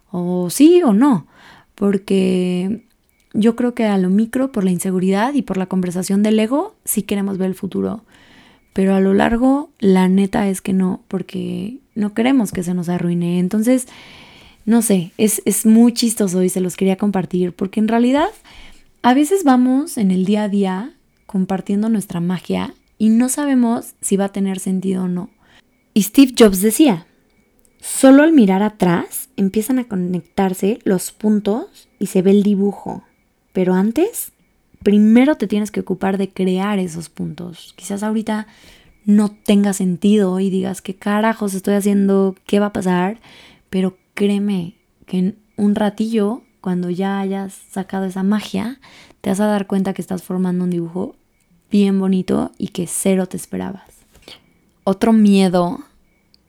o 0.10 0.50
sí 0.50 0.82
o 0.82 0.94
no, 0.94 1.28
porque 1.76 2.88
yo 3.34 3.56
creo 3.56 3.74
que 3.74 3.86
a 3.86 3.98
lo 3.98 4.10
micro, 4.10 4.52
por 4.52 4.64
la 4.64 4.72
inseguridad 4.72 5.34
y 5.34 5.42
por 5.42 5.58
la 5.58 5.66
conversación 5.66 6.24
del 6.24 6.40
ego, 6.40 6.76
sí 6.86 7.04
queremos 7.04 7.38
ver 7.38 7.48
el 7.48 7.56
futuro. 7.56 8.04
Pero 8.74 8.96
a 8.96 9.00
lo 9.00 9.14
largo, 9.14 9.70
la 9.80 10.08
neta 10.08 10.48
es 10.48 10.62
que 10.62 10.74
no, 10.74 11.04
porque 11.08 11.80
no 11.96 12.14
queremos 12.14 12.52
que 12.52 12.64
se 12.64 12.74
nos 12.74 12.90
arruine. 12.90 13.40
Entonces, 13.40 13.88
no 14.66 14.82
sé, 14.82 15.12
es, 15.18 15.42
es 15.46 15.66
muy 15.66 15.94
chistoso 15.94 16.44
y 16.44 16.50
se 16.50 16.62
los 16.62 16.78
quería 16.78 16.98
compartir, 16.98 17.54
porque 17.54 17.80
en 17.80 17.88
realidad 17.88 18.30
a 19.02 19.14
veces 19.14 19.44
vamos 19.44 19.98
en 19.98 20.12
el 20.12 20.26
día 20.26 20.44
a 20.44 20.50
día 20.50 20.94
compartiendo 21.26 21.90
nuestra 21.90 22.20
magia 22.20 22.74
y 22.98 23.10
no 23.10 23.30
sabemos 23.30 23.94
si 24.02 24.18
va 24.18 24.26
a 24.26 24.32
tener 24.32 24.60
sentido 24.60 25.06
o 25.06 25.08
no. 25.08 25.30
Y 25.94 26.04
Steve 26.04 26.34
Jobs 26.38 26.62
decía, 26.62 27.08
Solo 27.82 28.22
al 28.22 28.32
mirar 28.32 28.62
atrás 28.62 29.30
empiezan 29.38 29.80
a 29.80 29.86
conectarse 29.86 30.80
los 30.84 31.12
puntos 31.12 31.90
y 31.98 32.06
se 32.06 32.22
ve 32.22 32.30
el 32.30 32.44
dibujo. 32.44 33.04
Pero 33.54 33.74
antes, 33.74 34.32
primero 34.84 35.36
te 35.36 35.48
tienes 35.48 35.72
que 35.72 35.80
ocupar 35.80 36.18
de 36.18 36.30
crear 36.30 36.80
esos 36.80 37.10
puntos. 37.10 37.74
Quizás 37.76 38.04
ahorita 38.04 38.48
no 39.06 39.30
tenga 39.30 39.74
sentido 39.74 40.40
y 40.40 40.50
digas, 40.50 40.82
¿qué 40.82 40.96
carajos 40.96 41.54
estoy 41.54 41.76
haciendo? 41.76 42.36
¿Qué 42.46 42.60
va 42.60 42.68
a 42.68 42.74
pasar? 42.74 43.20
Pero 43.70 43.98
créeme 44.14 44.76
que 45.06 45.18
en 45.18 45.38
un 45.58 45.76
ratillo, 45.76 46.44
cuando 46.62 46.90
ya 46.90 47.20
hayas 47.20 47.54
sacado 47.54 48.06
esa 48.06 48.24
magia, 48.24 48.80
te 49.22 49.30
vas 49.30 49.40
a 49.40 49.48
dar 49.48 49.68
cuenta 49.68 49.94
que 49.94 50.02
estás 50.02 50.24
formando 50.24 50.64
un 50.64 50.70
dibujo 50.70 51.16
bien 51.72 52.00
bonito 52.00 52.52
y 52.58 52.70
que 52.70 52.88
cero 52.88 53.28
te 53.28 53.38
esperabas. 53.38 53.84
Otro 54.84 55.14
miedo 55.14 55.80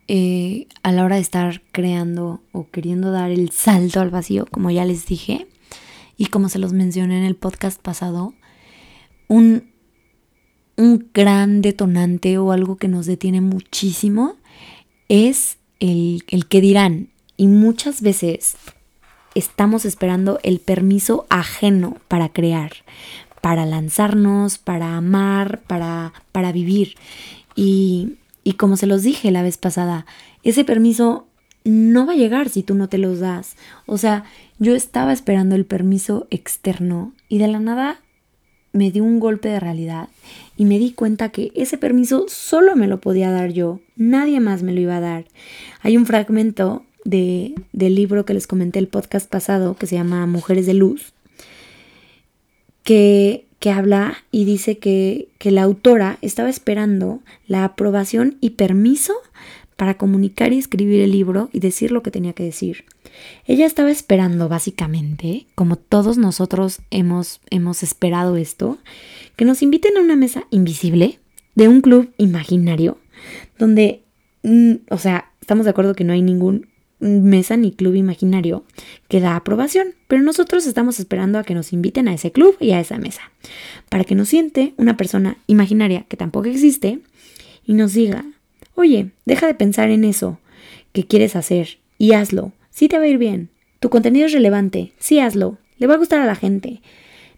eh, 0.09 0.67
a 0.83 0.93
la 0.93 1.05
hora 1.05 1.17
de 1.17 1.23
estar 1.23 1.63
creando 1.71 2.41
o 2.53 2.69
queriendo 2.71 3.13
dar 3.13 3.31
el 3.31 3.51
salto 3.51 4.01
al 4.01 4.11
vacío, 4.11 4.47
como 4.51 4.71
ya 4.71 4.85
les 4.85 5.07
dije, 5.07 5.47
y 6.23 6.27
como 6.27 6.49
se 6.49 6.61
los 6.61 6.73
mencioné 6.73 7.19
en 7.19 7.25
el 7.25 7.35
podcast 7.35 7.83
pasado, 7.83 8.33
un, 9.27 9.73
un 10.77 11.09
gran 11.13 11.63
detonante 11.63 12.39
o 12.39 12.53
algo 12.53 12.77
que 12.77 12.87
nos 12.87 13.07
detiene 13.07 13.41
muchísimo 13.41 14.37
es 15.09 15.59
el, 15.81 16.23
el 16.29 16.47
que 16.47 16.61
dirán. 16.61 17.09
Y 17.37 17.49
muchas 17.49 18.03
veces 18.03 18.55
estamos 19.35 19.85
esperando 19.85 20.39
el 20.45 20.61
permiso 20.61 21.27
ajeno 21.29 21.97
para 22.07 22.29
crear, 22.29 22.71
para 23.41 23.67
lanzarnos, 23.67 24.59
para 24.59 24.97
amar, 24.97 25.63
para, 25.67 26.13
para 26.31 26.53
vivir. 26.53 26.95
Y, 27.57 28.19
y 28.45 28.53
como 28.53 28.77
se 28.77 28.87
los 28.87 29.03
dije 29.03 29.33
la 29.33 29.43
vez 29.43 29.59
pasada, 29.59 30.07
ese 30.45 30.65
permiso 30.65 31.27
no 31.65 32.07
va 32.07 32.13
a 32.13 32.17
llegar 32.17 32.49
si 32.49 32.63
tú 32.63 32.75
no 32.75 32.89
te 32.89 32.99
los 32.99 33.21
das. 33.21 33.57
O 33.87 33.99
sea, 33.99 34.25
yo 34.59 34.75
estaba 34.75 35.13
esperando 35.13 35.55
el 35.55 35.65
permiso 35.65 36.27
externo 36.31 37.13
y 37.29 37.39
de 37.39 37.49
la 37.49 37.61
nada 37.61 38.01
me 38.73 38.91
dio 38.91 39.05
un 39.05 39.21
golpe 39.21 39.49
de 39.49 39.61
realidad 39.61 40.09
y 40.57 40.65
me 40.65 40.79
di 40.79 40.93
cuenta 40.93 41.29
que 41.29 41.53
ese 41.55 41.77
permiso 41.77 42.27
solo 42.29 42.75
me 42.75 42.87
lo 42.87 43.01
podía 43.01 43.31
dar 43.31 43.53
yo, 43.53 43.81
nadie 43.97 44.41
más 44.41 44.63
me 44.63 44.73
lo 44.73 44.81
iba 44.81 44.97
a 44.97 45.01
dar. 45.01 45.25
Hay 45.83 45.97
un 45.97 46.07
fragmento 46.07 46.85
de, 47.05 47.55
del 47.73 47.95
libro 47.95 48.25
que 48.25 48.35
les 48.35 48.47
comenté 48.47 48.79
el 48.79 48.89
podcast 48.89 49.29
pasado 49.29 49.77
que 49.77 49.87
se 49.87 49.97
llama 49.97 50.27
Mujeres 50.27 50.67
de 50.67 50.75
Luz, 50.75 51.13
que, 52.83 53.47
que 53.59 53.71
habla 53.71 54.17
y 54.31 54.45
dice 54.45 54.79
que, 54.79 55.29
que 55.39 55.51
la 55.51 55.63
autora 55.63 56.19
estaba 56.23 56.49
esperando 56.49 57.21
la 57.47 57.65
aprobación 57.65 58.39
y 58.41 58.51
permiso 58.51 59.15
para 59.83 59.95
comunicar 59.95 60.53
y 60.53 60.61
escribir 60.61 61.01
el 61.01 61.11
libro 61.11 61.51
y 61.53 61.59
decir 61.59 61.91
lo 61.91 62.05
que 62.05 62.13
tenía 62.13 62.35
que 62.35 62.45
decir. 62.45 62.85
Ella 63.47 63.67
estaba 63.67 63.91
esperando, 63.91 64.49
básicamente, 64.49 65.49
como 65.57 65.75
todos 65.75 66.19
nosotros 66.19 66.83
hemos, 66.93 67.41
hemos 67.51 67.83
esperado 67.83 68.37
esto, 68.37 68.79
que 69.35 69.45
nos 69.45 69.61
inviten 69.61 69.97
a 69.97 70.01
una 70.01 70.15
mesa 70.15 70.45
invisible 70.51 71.19
de 71.57 71.67
un 71.67 71.81
club 71.81 72.13
imaginario, 72.17 72.99
donde, 73.59 74.05
mm, 74.45 74.75
o 74.89 74.99
sea, 74.99 75.33
estamos 75.41 75.65
de 75.65 75.71
acuerdo 75.71 75.97
que 75.97 76.05
no 76.05 76.13
hay 76.13 76.23
ningún 76.23 76.69
mesa 77.01 77.57
ni 77.57 77.73
club 77.73 77.97
imaginario 77.97 78.63
que 79.09 79.19
da 79.19 79.35
aprobación, 79.35 79.97
pero 80.07 80.23
nosotros 80.23 80.65
estamos 80.69 81.01
esperando 81.01 81.41
a 81.41 81.43
que 81.43 81.57
nos 81.57 81.73
inviten 81.73 82.07
a 82.07 82.15
ese 82.15 82.31
club 82.31 82.57
y 82.61 82.71
a 82.71 82.79
esa 82.79 82.99
mesa, 82.99 83.33
para 83.89 84.05
que 84.05 84.15
nos 84.15 84.29
siente 84.29 84.75
una 84.77 84.97
persona 84.97 85.39
imaginaria 85.49 86.05
que 86.09 86.17
tampoco 86.17 86.47
existe 86.47 87.01
y 87.67 87.75
nos 87.75 87.95
diga, 87.95 88.25
oye, 88.83 89.11
deja 89.25 89.47
de 89.47 89.55
pensar 89.55 89.91
en 89.91 90.05
eso 90.05 90.39
que 90.93 91.07
quieres 91.07 91.37
hacer 91.37 91.79
y 91.99 92.13
hazlo, 92.13 92.53
sí 92.71 92.89
te 92.89 92.99
va 92.99 93.05
a 93.05 93.09
ir 93.09 93.19
bien, 93.19 93.49
tu 93.81 93.91
contenido 93.91 94.27
es 94.27 94.33
relevante, 94.33 94.93
sí 94.99 95.19
hazlo, 95.19 95.59
le 95.79 95.87
va 95.87 95.95
a 95.95 95.99
gustar 95.99 96.21
a 96.21 96.27
la 96.27 96.37
gente, 96.37 96.83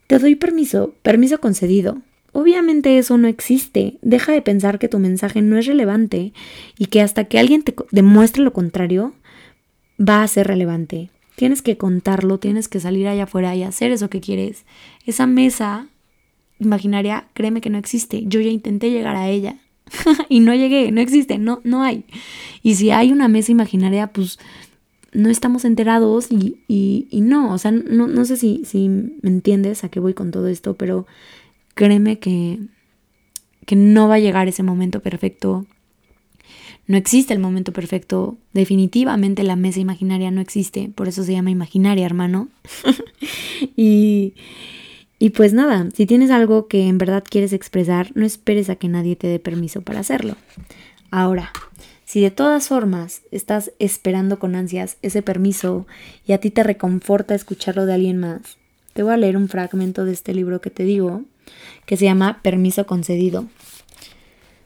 te 0.07 0.19
doy 0.19 0.35
permiso, 0.35 0.95
permiso 1.03 1.41
concedido. 1.41 2.03
Obviamente 2.33 2.99
eso 2.99 3.17
no 3.17 3.29
existe. 3.29 3.97
Deja 4.03 4.33
de 4.33 4.43
pensar 4.43 4.79
que 4.79 4.89
tu 4.89 4.99
mensaje 4.99 5.41
no 5.41 5.57
es 5.57 5.67
relevante 5.67 6.33
y 6.77 6.87
que 6.87 7.01
hasta 7.01 7.25
que 7.25 7.39
alguien 7.39 7.63
te 7.63 7.75
demuestre 7.91 8.43
lo 8.43 8.53
contrario, 8.53 9.15
va 10.01 10.23
a 10.23 10.29
ser 10.29 10.49
relevante. 10.49 11.11
Tienes 11.37 11.63
que 11.63 11.77
contarlo, 11.77 12.39
tienes 12.39 12.69
que 12.69 12.81
salir 12.81 13.09
allá 13.09 13.25
afuera 13.25 13.55
y 13.55 13.63
hacer 13.63 13.93
eso 13.93 14.11
que 14.11 14.21
quieres. 14.21 14.67
Esa 15.07 15.27
mesa 15.27 15.89
imaginaria, 16.59 17.29
créeme 17.35 17.61
que 17.61 17.71
no 17.71 17.79
existe. 17.79 18.25
Yo 18.27 18.41
ya 18.41 18.51
intenté 18.51 18.91
llegar 18.91 19.17
a 19.17 19.29
ella 19.29 19.57
y 20.29 20.41
no 20.41 20.55
llegué, 20.55 20.93
no 20.93 21.01
existe, 21.01 21.39
no, 21.39 21.61
no 21.65 21.83
hay. 21.83 22.05
Y 22.63 22.77
si 22.77 22.91
hay 22.91 23.13
una 23.13 23.29
mesa 23.29 23.53
imaginaria, 23.53 24.09
pues 24.09 24.39
no 25.13 25.31
estamos 25.31 25.65
enterados 25.65 26.31
y, 26.31 26.59
y, 26.69 27.21
no, 27.21 27.53
o 27.53 27.59
sea, 27.59 27.71
no, 27.71 28.09
no 28.09 28.25
sé 28.25 28.37
si, 28.37 28.65
si 28.65 28.89
me 28.89 29.31
entiendes 29.31 29.85
a 29.85 29.89
qué 29.89 30.01
voy 30.01 30.15
con 30.15 30.31
todo 30.31 30.49
esto, 30.49 30.75
pero 30.75 31.07
créeme 31.75 32.19
que, 32.19 32.59
que 33.65 33.77
no 33.77 34.09
va 34.09 34.17
a 34.17 34.21
llegar 34.21 34.49
ese 34.49 34.63
momento 34.63 35.01
perfecto 35.01 35.67
no 36.87 36.97
existe 36.97 37.33
el 37.33 37.41
momento 37.41 37.73
perfecto. 37.73 38.37
Definitivamente 38.53 39.43
la 39.43 39.57
mesa 39.57 39.81
imaginaria 39.81 40.31
no 40.31 40.41
existe. 40.41 40.91
Por 40.95 41.09
eso 41.09 41.25
se 41.25 41.33
llama 41.33 41.51
imaginaria, 41.51 42.05
hermano. 42.05 42.49
y, 43.77 44.35
y 45.19 45.31
pues 45.31 45.53
nada, 45.53 45.89
si 45.95 46.07
tienes 46.07 46.31
algo 46.31 46.67
que 46.67 46.87
en 46.87 46.99
verdad 46.99 47.25
quieres 47.29 47.53
expresar, 47.53 48.11
no 48.15 48.27
esperes 48.27 48.69
a 48.71 48.77
que 48.77 48.89
nadie 48.89 49.17
te 49.17 49.27
dé 49.27 49.39
permiso 49.39 49.83
para 49.83 50.01
hacerlo. 50.01 50.37
Ahora, 51.11 51.53
si 52.05 52.21
de 52.21 52.31
todas 52.31 52.69
formas 52.69 53.23
estás 53.31 53.73
esperando 53.79 54.39
con 54.39 54.55
ansias 54.55 54.97
ese 55.03 55.23
permiso 55.23 55.87
y 56.27 56.33
a 56.33 56.39
ti 56.39 56.51
te 56.51 56.63
reconforta 56.63 57.35
escucharlo 57.35 57.87
de 57.87 57.95
alguien 57.95 58.19
más, 58.19 58.59
te 58.93 59.03
voy 59.03 59.15
a 59.15 59.17
leer 59.17 59.37
un 59.37 59.49
fragmento 59.49 60.05
de 60.05 60.13
este 60.13 60.35
libro 60.35 60.61
que 60.61 60.71
te 60.71 60.85
digo, 60.85 61.23
que 61.87 61.97
se 61.97 62.05
llama 62.05 62.41
Permiso 62.43 62.87
concedido. 62.87 63.47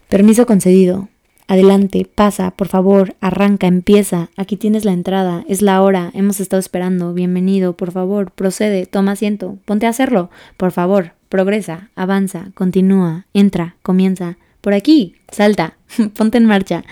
Permiso 0.08 0.46
concedido. 0.46 1.08
Adelante, 1.50 2.06
pasa, 2.14 2.50
por 2.50 2.68
favor, 2.68 3.16
arranca, 3.22 3.66
empieza. 3.66 4.28
Aquí 4.36 4.58
tienes 4.58 4.84
la 4.84 4.92
entrada, 4.92 5.46
es 5.48 5.62
la 5.62 5.80
hora, 5.80 6.10
hemos 6.12 6.40
estado 6.40 6.60
esperando. 6.60 7.14
Bienvenido, 7.14 7.72
por 7.72 7.90
favor, 7.90 8.32
procede, 8.32 8.84
toma 8.84 9.12
asiento, 9.12 9.56
ponte 9.64 9.86
a 9.86 9.88
hacerlo. 9.88 10.28
Por 10.58 10.72
favor, 10.72 11.12
progresa, 11.30 11.88
avanza, 11.96 12.50
continúa, 12.52 13.24
entra, 13.32 13.76
comienza. 13.82 14.36
Por 14.60 14.74
aquí, 14.74 15.14
salta, 15.30 15.78
ponte 16.18 16.36
en 16.36 16.44
marcha, 16.44 16.84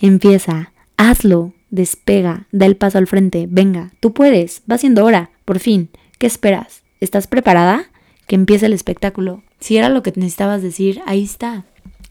empieza, 0.00 0.72
hazlo, 0.96 1.52
despega, 1.70 2.46
da 2.52 2.66
el 2.66 2.76
paso 2.76 2.98
al 2.98 3.08
frente, 3.08 3.48
venga, 3.50 3.90
tú 3.98 4.12
puedes, 4.14 4.62
va 4.70 4.78
siendo 4.78 5.04
hora, 5.04 5.30
por 5.44 5.58
fin. 5.58 5.90
¿Qué 6.18 6.28
esperas? 6.28 6.84
¿Estás 7.00 7.26
preparada? 7.26 7.86
Que 8.28 8.36
empiece 8.36 8.66
el 8.66 8.74
espectáculo. 8.74 9.42
Si 9.58 9.76
era 9.76 9.88
lo 9.88 10.04
que 10.04 10.12
necesitabas 10.14 10.62
decir, 10.62 11.02
ahí 11.04 11.24
está. 11.24 11.64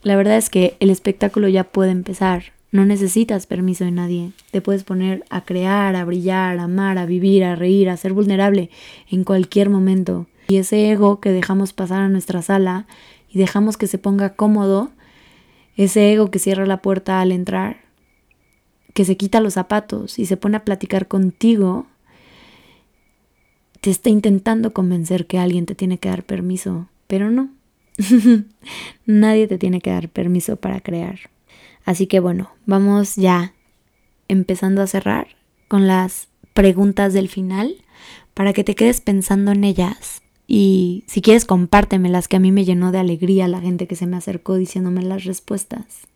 La 0.04 0.18
verdad 0.18 0.36
es 0.36 0.50
que 0.50 0.76
el 0.82 0.90
espectáculo 0.90 1.48
ya 1.48 1.64
puede 1.64 1.92
empezar. 1.92 2.52
No 2.72 2.86
necesitas 2.86 3.48
permiso 3.48 3.86
de 3.86 3.92
nadie. 3.92 4.32
Te 4.52 4.60
puedes 4.60 4.84
poner 4.84 5.24
a 5.30 5.46
crear, 5.46 5.96
a 5.96 6.04
brillar, 6.04 6.58
a 6.58 6.64
amar, 6.64 6.98
a 6.98 7.06
vivir, 7.06 7.46
a 7.46 7.56
reír, 7.56 7.90
a 7.90 7.96
ser 7.96 8.12
vulnerable 8.12 8.70
en 9.10 9.24
cualquier 9.24 9.70
momento. 9.70 10.28
Y 10.50 10.58
ese 10.58 10.92
ego 10.92 11.22
que 11.22 11.32
dejamos 11.32 11.72
pasar 11.72 12.02
a 12.02 12.10
nuestra 12.10 12.42
sala 12.42 12.86
y 13.30 13.40
dejamos 13.40 13.78
que 13.78 13.88
se 13.88 13.98
ponga 13.98 14.34
cómodo, 14.36 14.92
ese 15.78 16.12
ego 16.12 16.32
que 16.32 16.40
cierra 16.40 16.66
la 16.66 16.82
puerta 16.82 17.22
al 17.22 17.32
entrar, 17.32 17.78
que 18.94 19.06
se 19.06 19.16
quita 19.18 19.40
los 19.40 19.54
zapatos 19.54 20.20
y 20.20 20.26
se 20.26 20.36
pone 20.36 20.58
a 20.58 20.66
platicar 20.66 21.08
contigo, 21.08 21.88
te 23.80 23.90
está 23.90 24.10
intentando 24.10 24.74
convencer 24.74 25.28
que 25.28 25.40
alguien 25.40 25.66
te 25.66 25.76
tiene 25.76 25.98
que 25.98 26.10
dar 26.10 26.24
permiso, 26.24 26.88
pero 27.08 27.32
no, 27.32 27.50
Nadie 29.06 29.48
te 29.48 29.58
tiene 29.58 29.82
que 29.82 29.92
dar 29.92 30.10
permiso 30.10 30.56
para 30.56 30.80
crear. 30.82 31.20
Así 31.86 32.08
que 32.08 32.20
bueno, 32.20 32.52
vamos 32.66 33.16
ya 33.16 33.54
empezando 34.28 34.82
a 34.82 34.88
cerrar 34.88 35.28
con 35.68 35.88
las 35.88 36.28
preguntas 36.54 37.14
del 37.14 37.30
final 37.30 37.76
para 38.34 38.54
que 38.54 38.64
te 38.64 38.76
quedes 38.76 39.02
pensando 39.02 39.52
en 39.52 39.64
ellas. 39.64 40.22
Y 40.48 41.04
si 41.08 41.22
quieres, 41.22 41.46
compártemelas, 41.46 42.28
que 42.28 42.36
a 42.36 42.40
mí 42.40 42.52
me 42.52 42.66
llenó 42.66 42.92
de 42.92 43.00
alegría 43.00 43.48
la 43.48 43.62
gente 43.62 43.88
que 43.88 43.96
se 43.96 44.08
me 44.08 44.18
acercó 44.18 44.56
diciéndome 44.56 45.02
las 45.02 45.24
respuestas. 45.24 46.08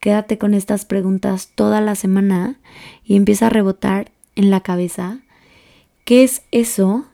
Quédate 0.00 0.38
con 0.38 0.54
estas 0.54 0.84
preguntas 0.84 1.52
toda 1.54 1.80
la 1.80 1.94
semana 1.94 2.58
y 3.04 3.16
empieza 3.16 3.46
a 3.46 3.50
rebotar 3.50 4.10
en 4.36 4.50
la 4.50 4.60
cabeza 4.60 5.20
qué 6.04 6.24
es 6.24 6.42
eso 6.50 7.06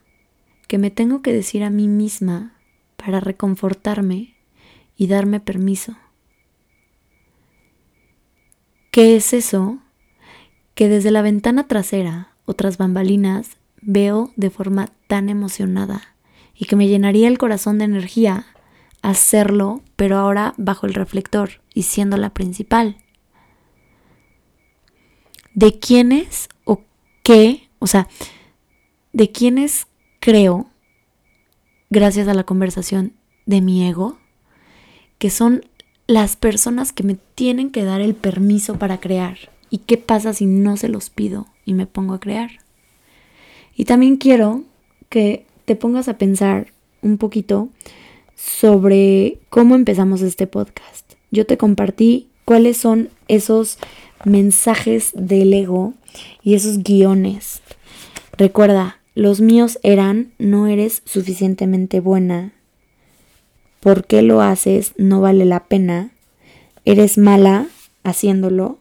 que 0.67 0.79
me 0.79 0.91
tengo 0.91 1.23
que 1.23 1.33
decir 1.33 1.63
a 1.65 1.71
mí 1.71 1.87
misma 1.89 2.55
para 3.03 3.21
reconfortarme 3.21 4.35
y 4.97 5.07
darme 5.07 5.41
permiso. 5.41 5.97
¿Qué 8.91 9.17
es 9.17 9.33
eso 9.33 9.79
que 10.75 10.89
desde 10.89 11.11
la 11.11 11.23
ventana 11.23 11.69
trasera 11.69 12.35
o 12.45 12.55
tras 12.55 12.77
bambalinas 12.77 13.57
veo 13.81 14.33
de 14.37 14.51
forma 14.51 14.89
tan 15.07 15.29
emocionada 15.29 16.15
y 16.55 16.67
que 16.67 16.77
me 16.77 16.89
llenaría 16.89 17.29
el 17.29 17.39
corazón 17.39 17.79
de 17.79 17.85
energía 17.85 18.47
hacerlo, 19.03 19.81
pero 19.97 20.19
ahora 20.19 20.55
bajo 20.59 20.87
el 20.87 20.95
reflector 20.95 21.63
y 21.73 21.85
siendo 21.85 22.17
la 22.17 22.35
principal? 22.35 22.97
de 25.55 25.79
quiénes 25.79 26.49
o 26.65 26.83
qué, 27.23 27.69
o 27.79 27.87
sea, 27.87 28.09
de 29.13 29.31
quiénes 29.31 29.87
creo, 30.21 30.71
gracias 31.91 32.29
a 32.29 32.35
la 32.35 32.45
conversación 32.45 33.13
de 33.47 33.61
mi 33.61 33.87
ego, 33.87 34.19
que 35.19 35.29
son 35.31 35.67
las 36.07 36.37
personas 36.37 36.93
que 36.93 37.03
me 37.03 37.17
tienen 37.35 37.71
que 37.71 37.85
dar 37.85 38.01
el 38.01 38.15
permiso 38.15 38.79
para 38.79 39.01
crear. 39.01 39.39
¿Y 39.69 39.79
qué 39.79 39.97
pasa 39.97 40.33
si 40.33 40.47
no 40.47 40.77
se 40.77 40.89
los 40.89 41.11
pido 41.11 41.47
y 41.65 41.75
me 41.75 41.87
pongo 41.87 42.15
a 42.15 42.21
crear? 42.21 42.51
Y 43.77 43.85
también 43.85 44.17
quiero 44.17 44.65
que 45.09 45.47
te 45.65 45.77
pongas 45.77 46.09
a 46.09 46.19
pensar 46.19 46.73
un 47.03 47.19
poquito 47.19 47.69
sobre 48.35 49.39
cómo 49.51 49.75
empezamos 49.75 50.23
este 50.23 50.47
podcast. 50.47 51.15
Yo 51.31 51.47
te 51.47 51.59
compartí 51.59 52.29
cuáles 52.45 52.77
son 52.77 53.11
esos 53.29 53.79
mensajes 54.25 55.13
del 55.15 55.53
ego 55.53 55.95
y 56.43 56.55
esos 56.55 56.83
guiones. 56.83 57.63
Recuerda, 58.37 59.00
los 59.15 59.41
míos 59.41 59.79
eran, 59.83 60.33
no 60.39 60.67
eres 60.67 61.03
suficientemente 61.05 62.01
buena. 62.01 62.53
¿Por 63.81 64.07
qué 64.07 64.23
lo 64.23 64.41
haces? 64.41 64.93
No 64.97 65.21
vale 65.21 65.45
la 65.45 65.65
pena. 65.65 66.11
Eres 66.85 67.19
mala 67.19 67.67
haciéndolo. 68.05 68.79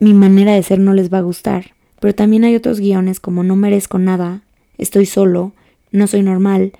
Mi 0.00 0.14
manera 0.14 0.54
de 0.54 0.62
ser 0.62 0.78
no 0.78 0.92
les 0.94 1.12
va 1.12 1.18
a 1.18 1.22
gustar. 1.22 1.72
Pero 2.00 2.14
también 2.14 2.44
hay 2.44 2.54
otros 2.54 2.80
guiones 2.80 3.20
como 3.20 3.42
no 3.42 3.56
merezco 3.56 3.98
nada, 3.98 4.42
estoy 4.76 5.06
solo, 5.06 5.52
no 5.90 6.06
soy 6.06 6.22
normal, 6.22 6.72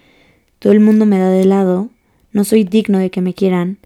todo 0.58 0.72
el 0.72 0.80
mundo 0.80 1.06
me 1.06 1.18
da 1.18 1.28
de 1.30 1.44
lado, 1.44 1.88
no 2.32 2.44
soy 2.44 2.64
digno 2.64 2.98
de 2.98 3.10
que 3.10 3.20
me 3.20 3.34
quieran, 3.34 3.78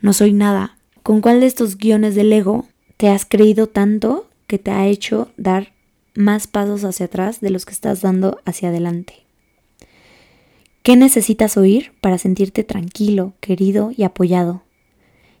no 0.00 0.12
soy 0.12 0.32
nada. 0.32 0.76
¿Con 1.02 1.20
cuál 1.20 1.40
de 1.40 1.46
estos 1.46 1.76
guiones 1.76 2.14
del 2.14 2.32
ego 2.32 2.66
te 2.96 3.08
has 3.08 3.24
creído 3.24 3.66
tanto 3.66 4.28
que 4.46 4.58
te 4.58 4.70
ha 4.70 4.86
hecho 4.86 5.28
dar 5.36 5.72
más 6.16 6.46
pasos 6.46 6.84
hacia 6.84 7.06
atrás 7.06 7.40
de 7.40 7.50
los 7.50 7.64
que 7.64 7.72
estás 7.72 8.00
dando 8.00 8.40
hacia 8.44 8.70
adelante? 8.70 9.26
¿Qué 10.82 10.96
necesitas 10.96 11.56
oír 11.56 11.92
para 12.00 12.18
sentirte 12.18 12.64
tranquilo, 12.64 13.34
querido 13.40 13.92
y 13.96 14.04
apoyado? 14.04 14.62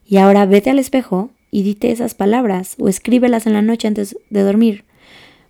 Y 0.04 0.18
ahora 0.18 0.46
vete 0.46 0.70
al 0.70 0.78
espejo 0.78 1.30
y 1.50 1.62
dite 1.62 1.90
esas 1.90 2.14
palabras 2.14 2.76
o 2.78 2.88
escríbelas 2.88 3.46
en 3.46 3.52
la 3.52 3.62
noche 3.62 3.88
antes 3.88 4.16
de 4.30 4.42
dormir 4.42 4.84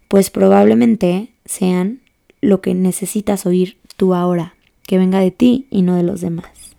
pues 0.09 0.31
probablemente 0.31 1.31
sean 1.45 2.01
lo 2.41 2.61
que 2.61 2.75
necesitas 2.75 3.47
oír 3.47 3.79
tú 3.97 4.15
ahora, 4.15 4.55
que 4.87 4.99
venga 4.99 5.21
de 5.21 5.31
ti 5.31 5.67
y 5.71 5.83
no 5.83 5.97
de 5.97 6.03
los 6.03 6.21
demás. 6.21 6.77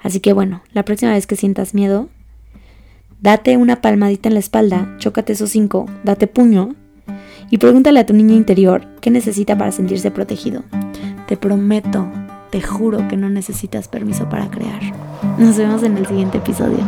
Así 0.00 0.20
que 0.20 0.32
bueno, 0.32 0.62
la 0.72 0.84
próxima 0.84 1.12
vez 1.12 1.26
que 1.26 1.36
sientas 1.36 1.74
miedo, 1.74 2.08
date 3.20 3.56
una 3.56 3.80
palmadita 3.80 4.28
en 4.28 4.34
la 4.34 4.40
espalda, 4.40 4.96
chócate 4.98 5.34
esos 5.34 5.50
cinco, 5.50 5.86
date 6.04 6.26
puño 6.26 6.74
y 7.52 7.58
pregúntale 7.58 8.00
a 8.00 8.06
tu 8.06 8.14
niño 8.14 8.34
interior 8.34 8.86
qué 9.02 9.10
necesita 9.10 9.58
para 9.58 9.72
sentirse 9.72 10.10
protegido. 10.10 10.62
Te 11.28 11.36
prometo, 11.36 12.10
te 12.50 12.62
juro 12.62 13.06
que 13.08 13.18
no 13.18 13.28
necesitas 13.28 13.88
permiso 13.88 14.26
para 14.30 14.48
crear. 14.48 14.80
Nos 15.36 15.58
vemos 15.58 15.82
en 15.82 15.98
el 15.98 16.06
siguiente 16.06 16.38
episodio. 16.38 16.78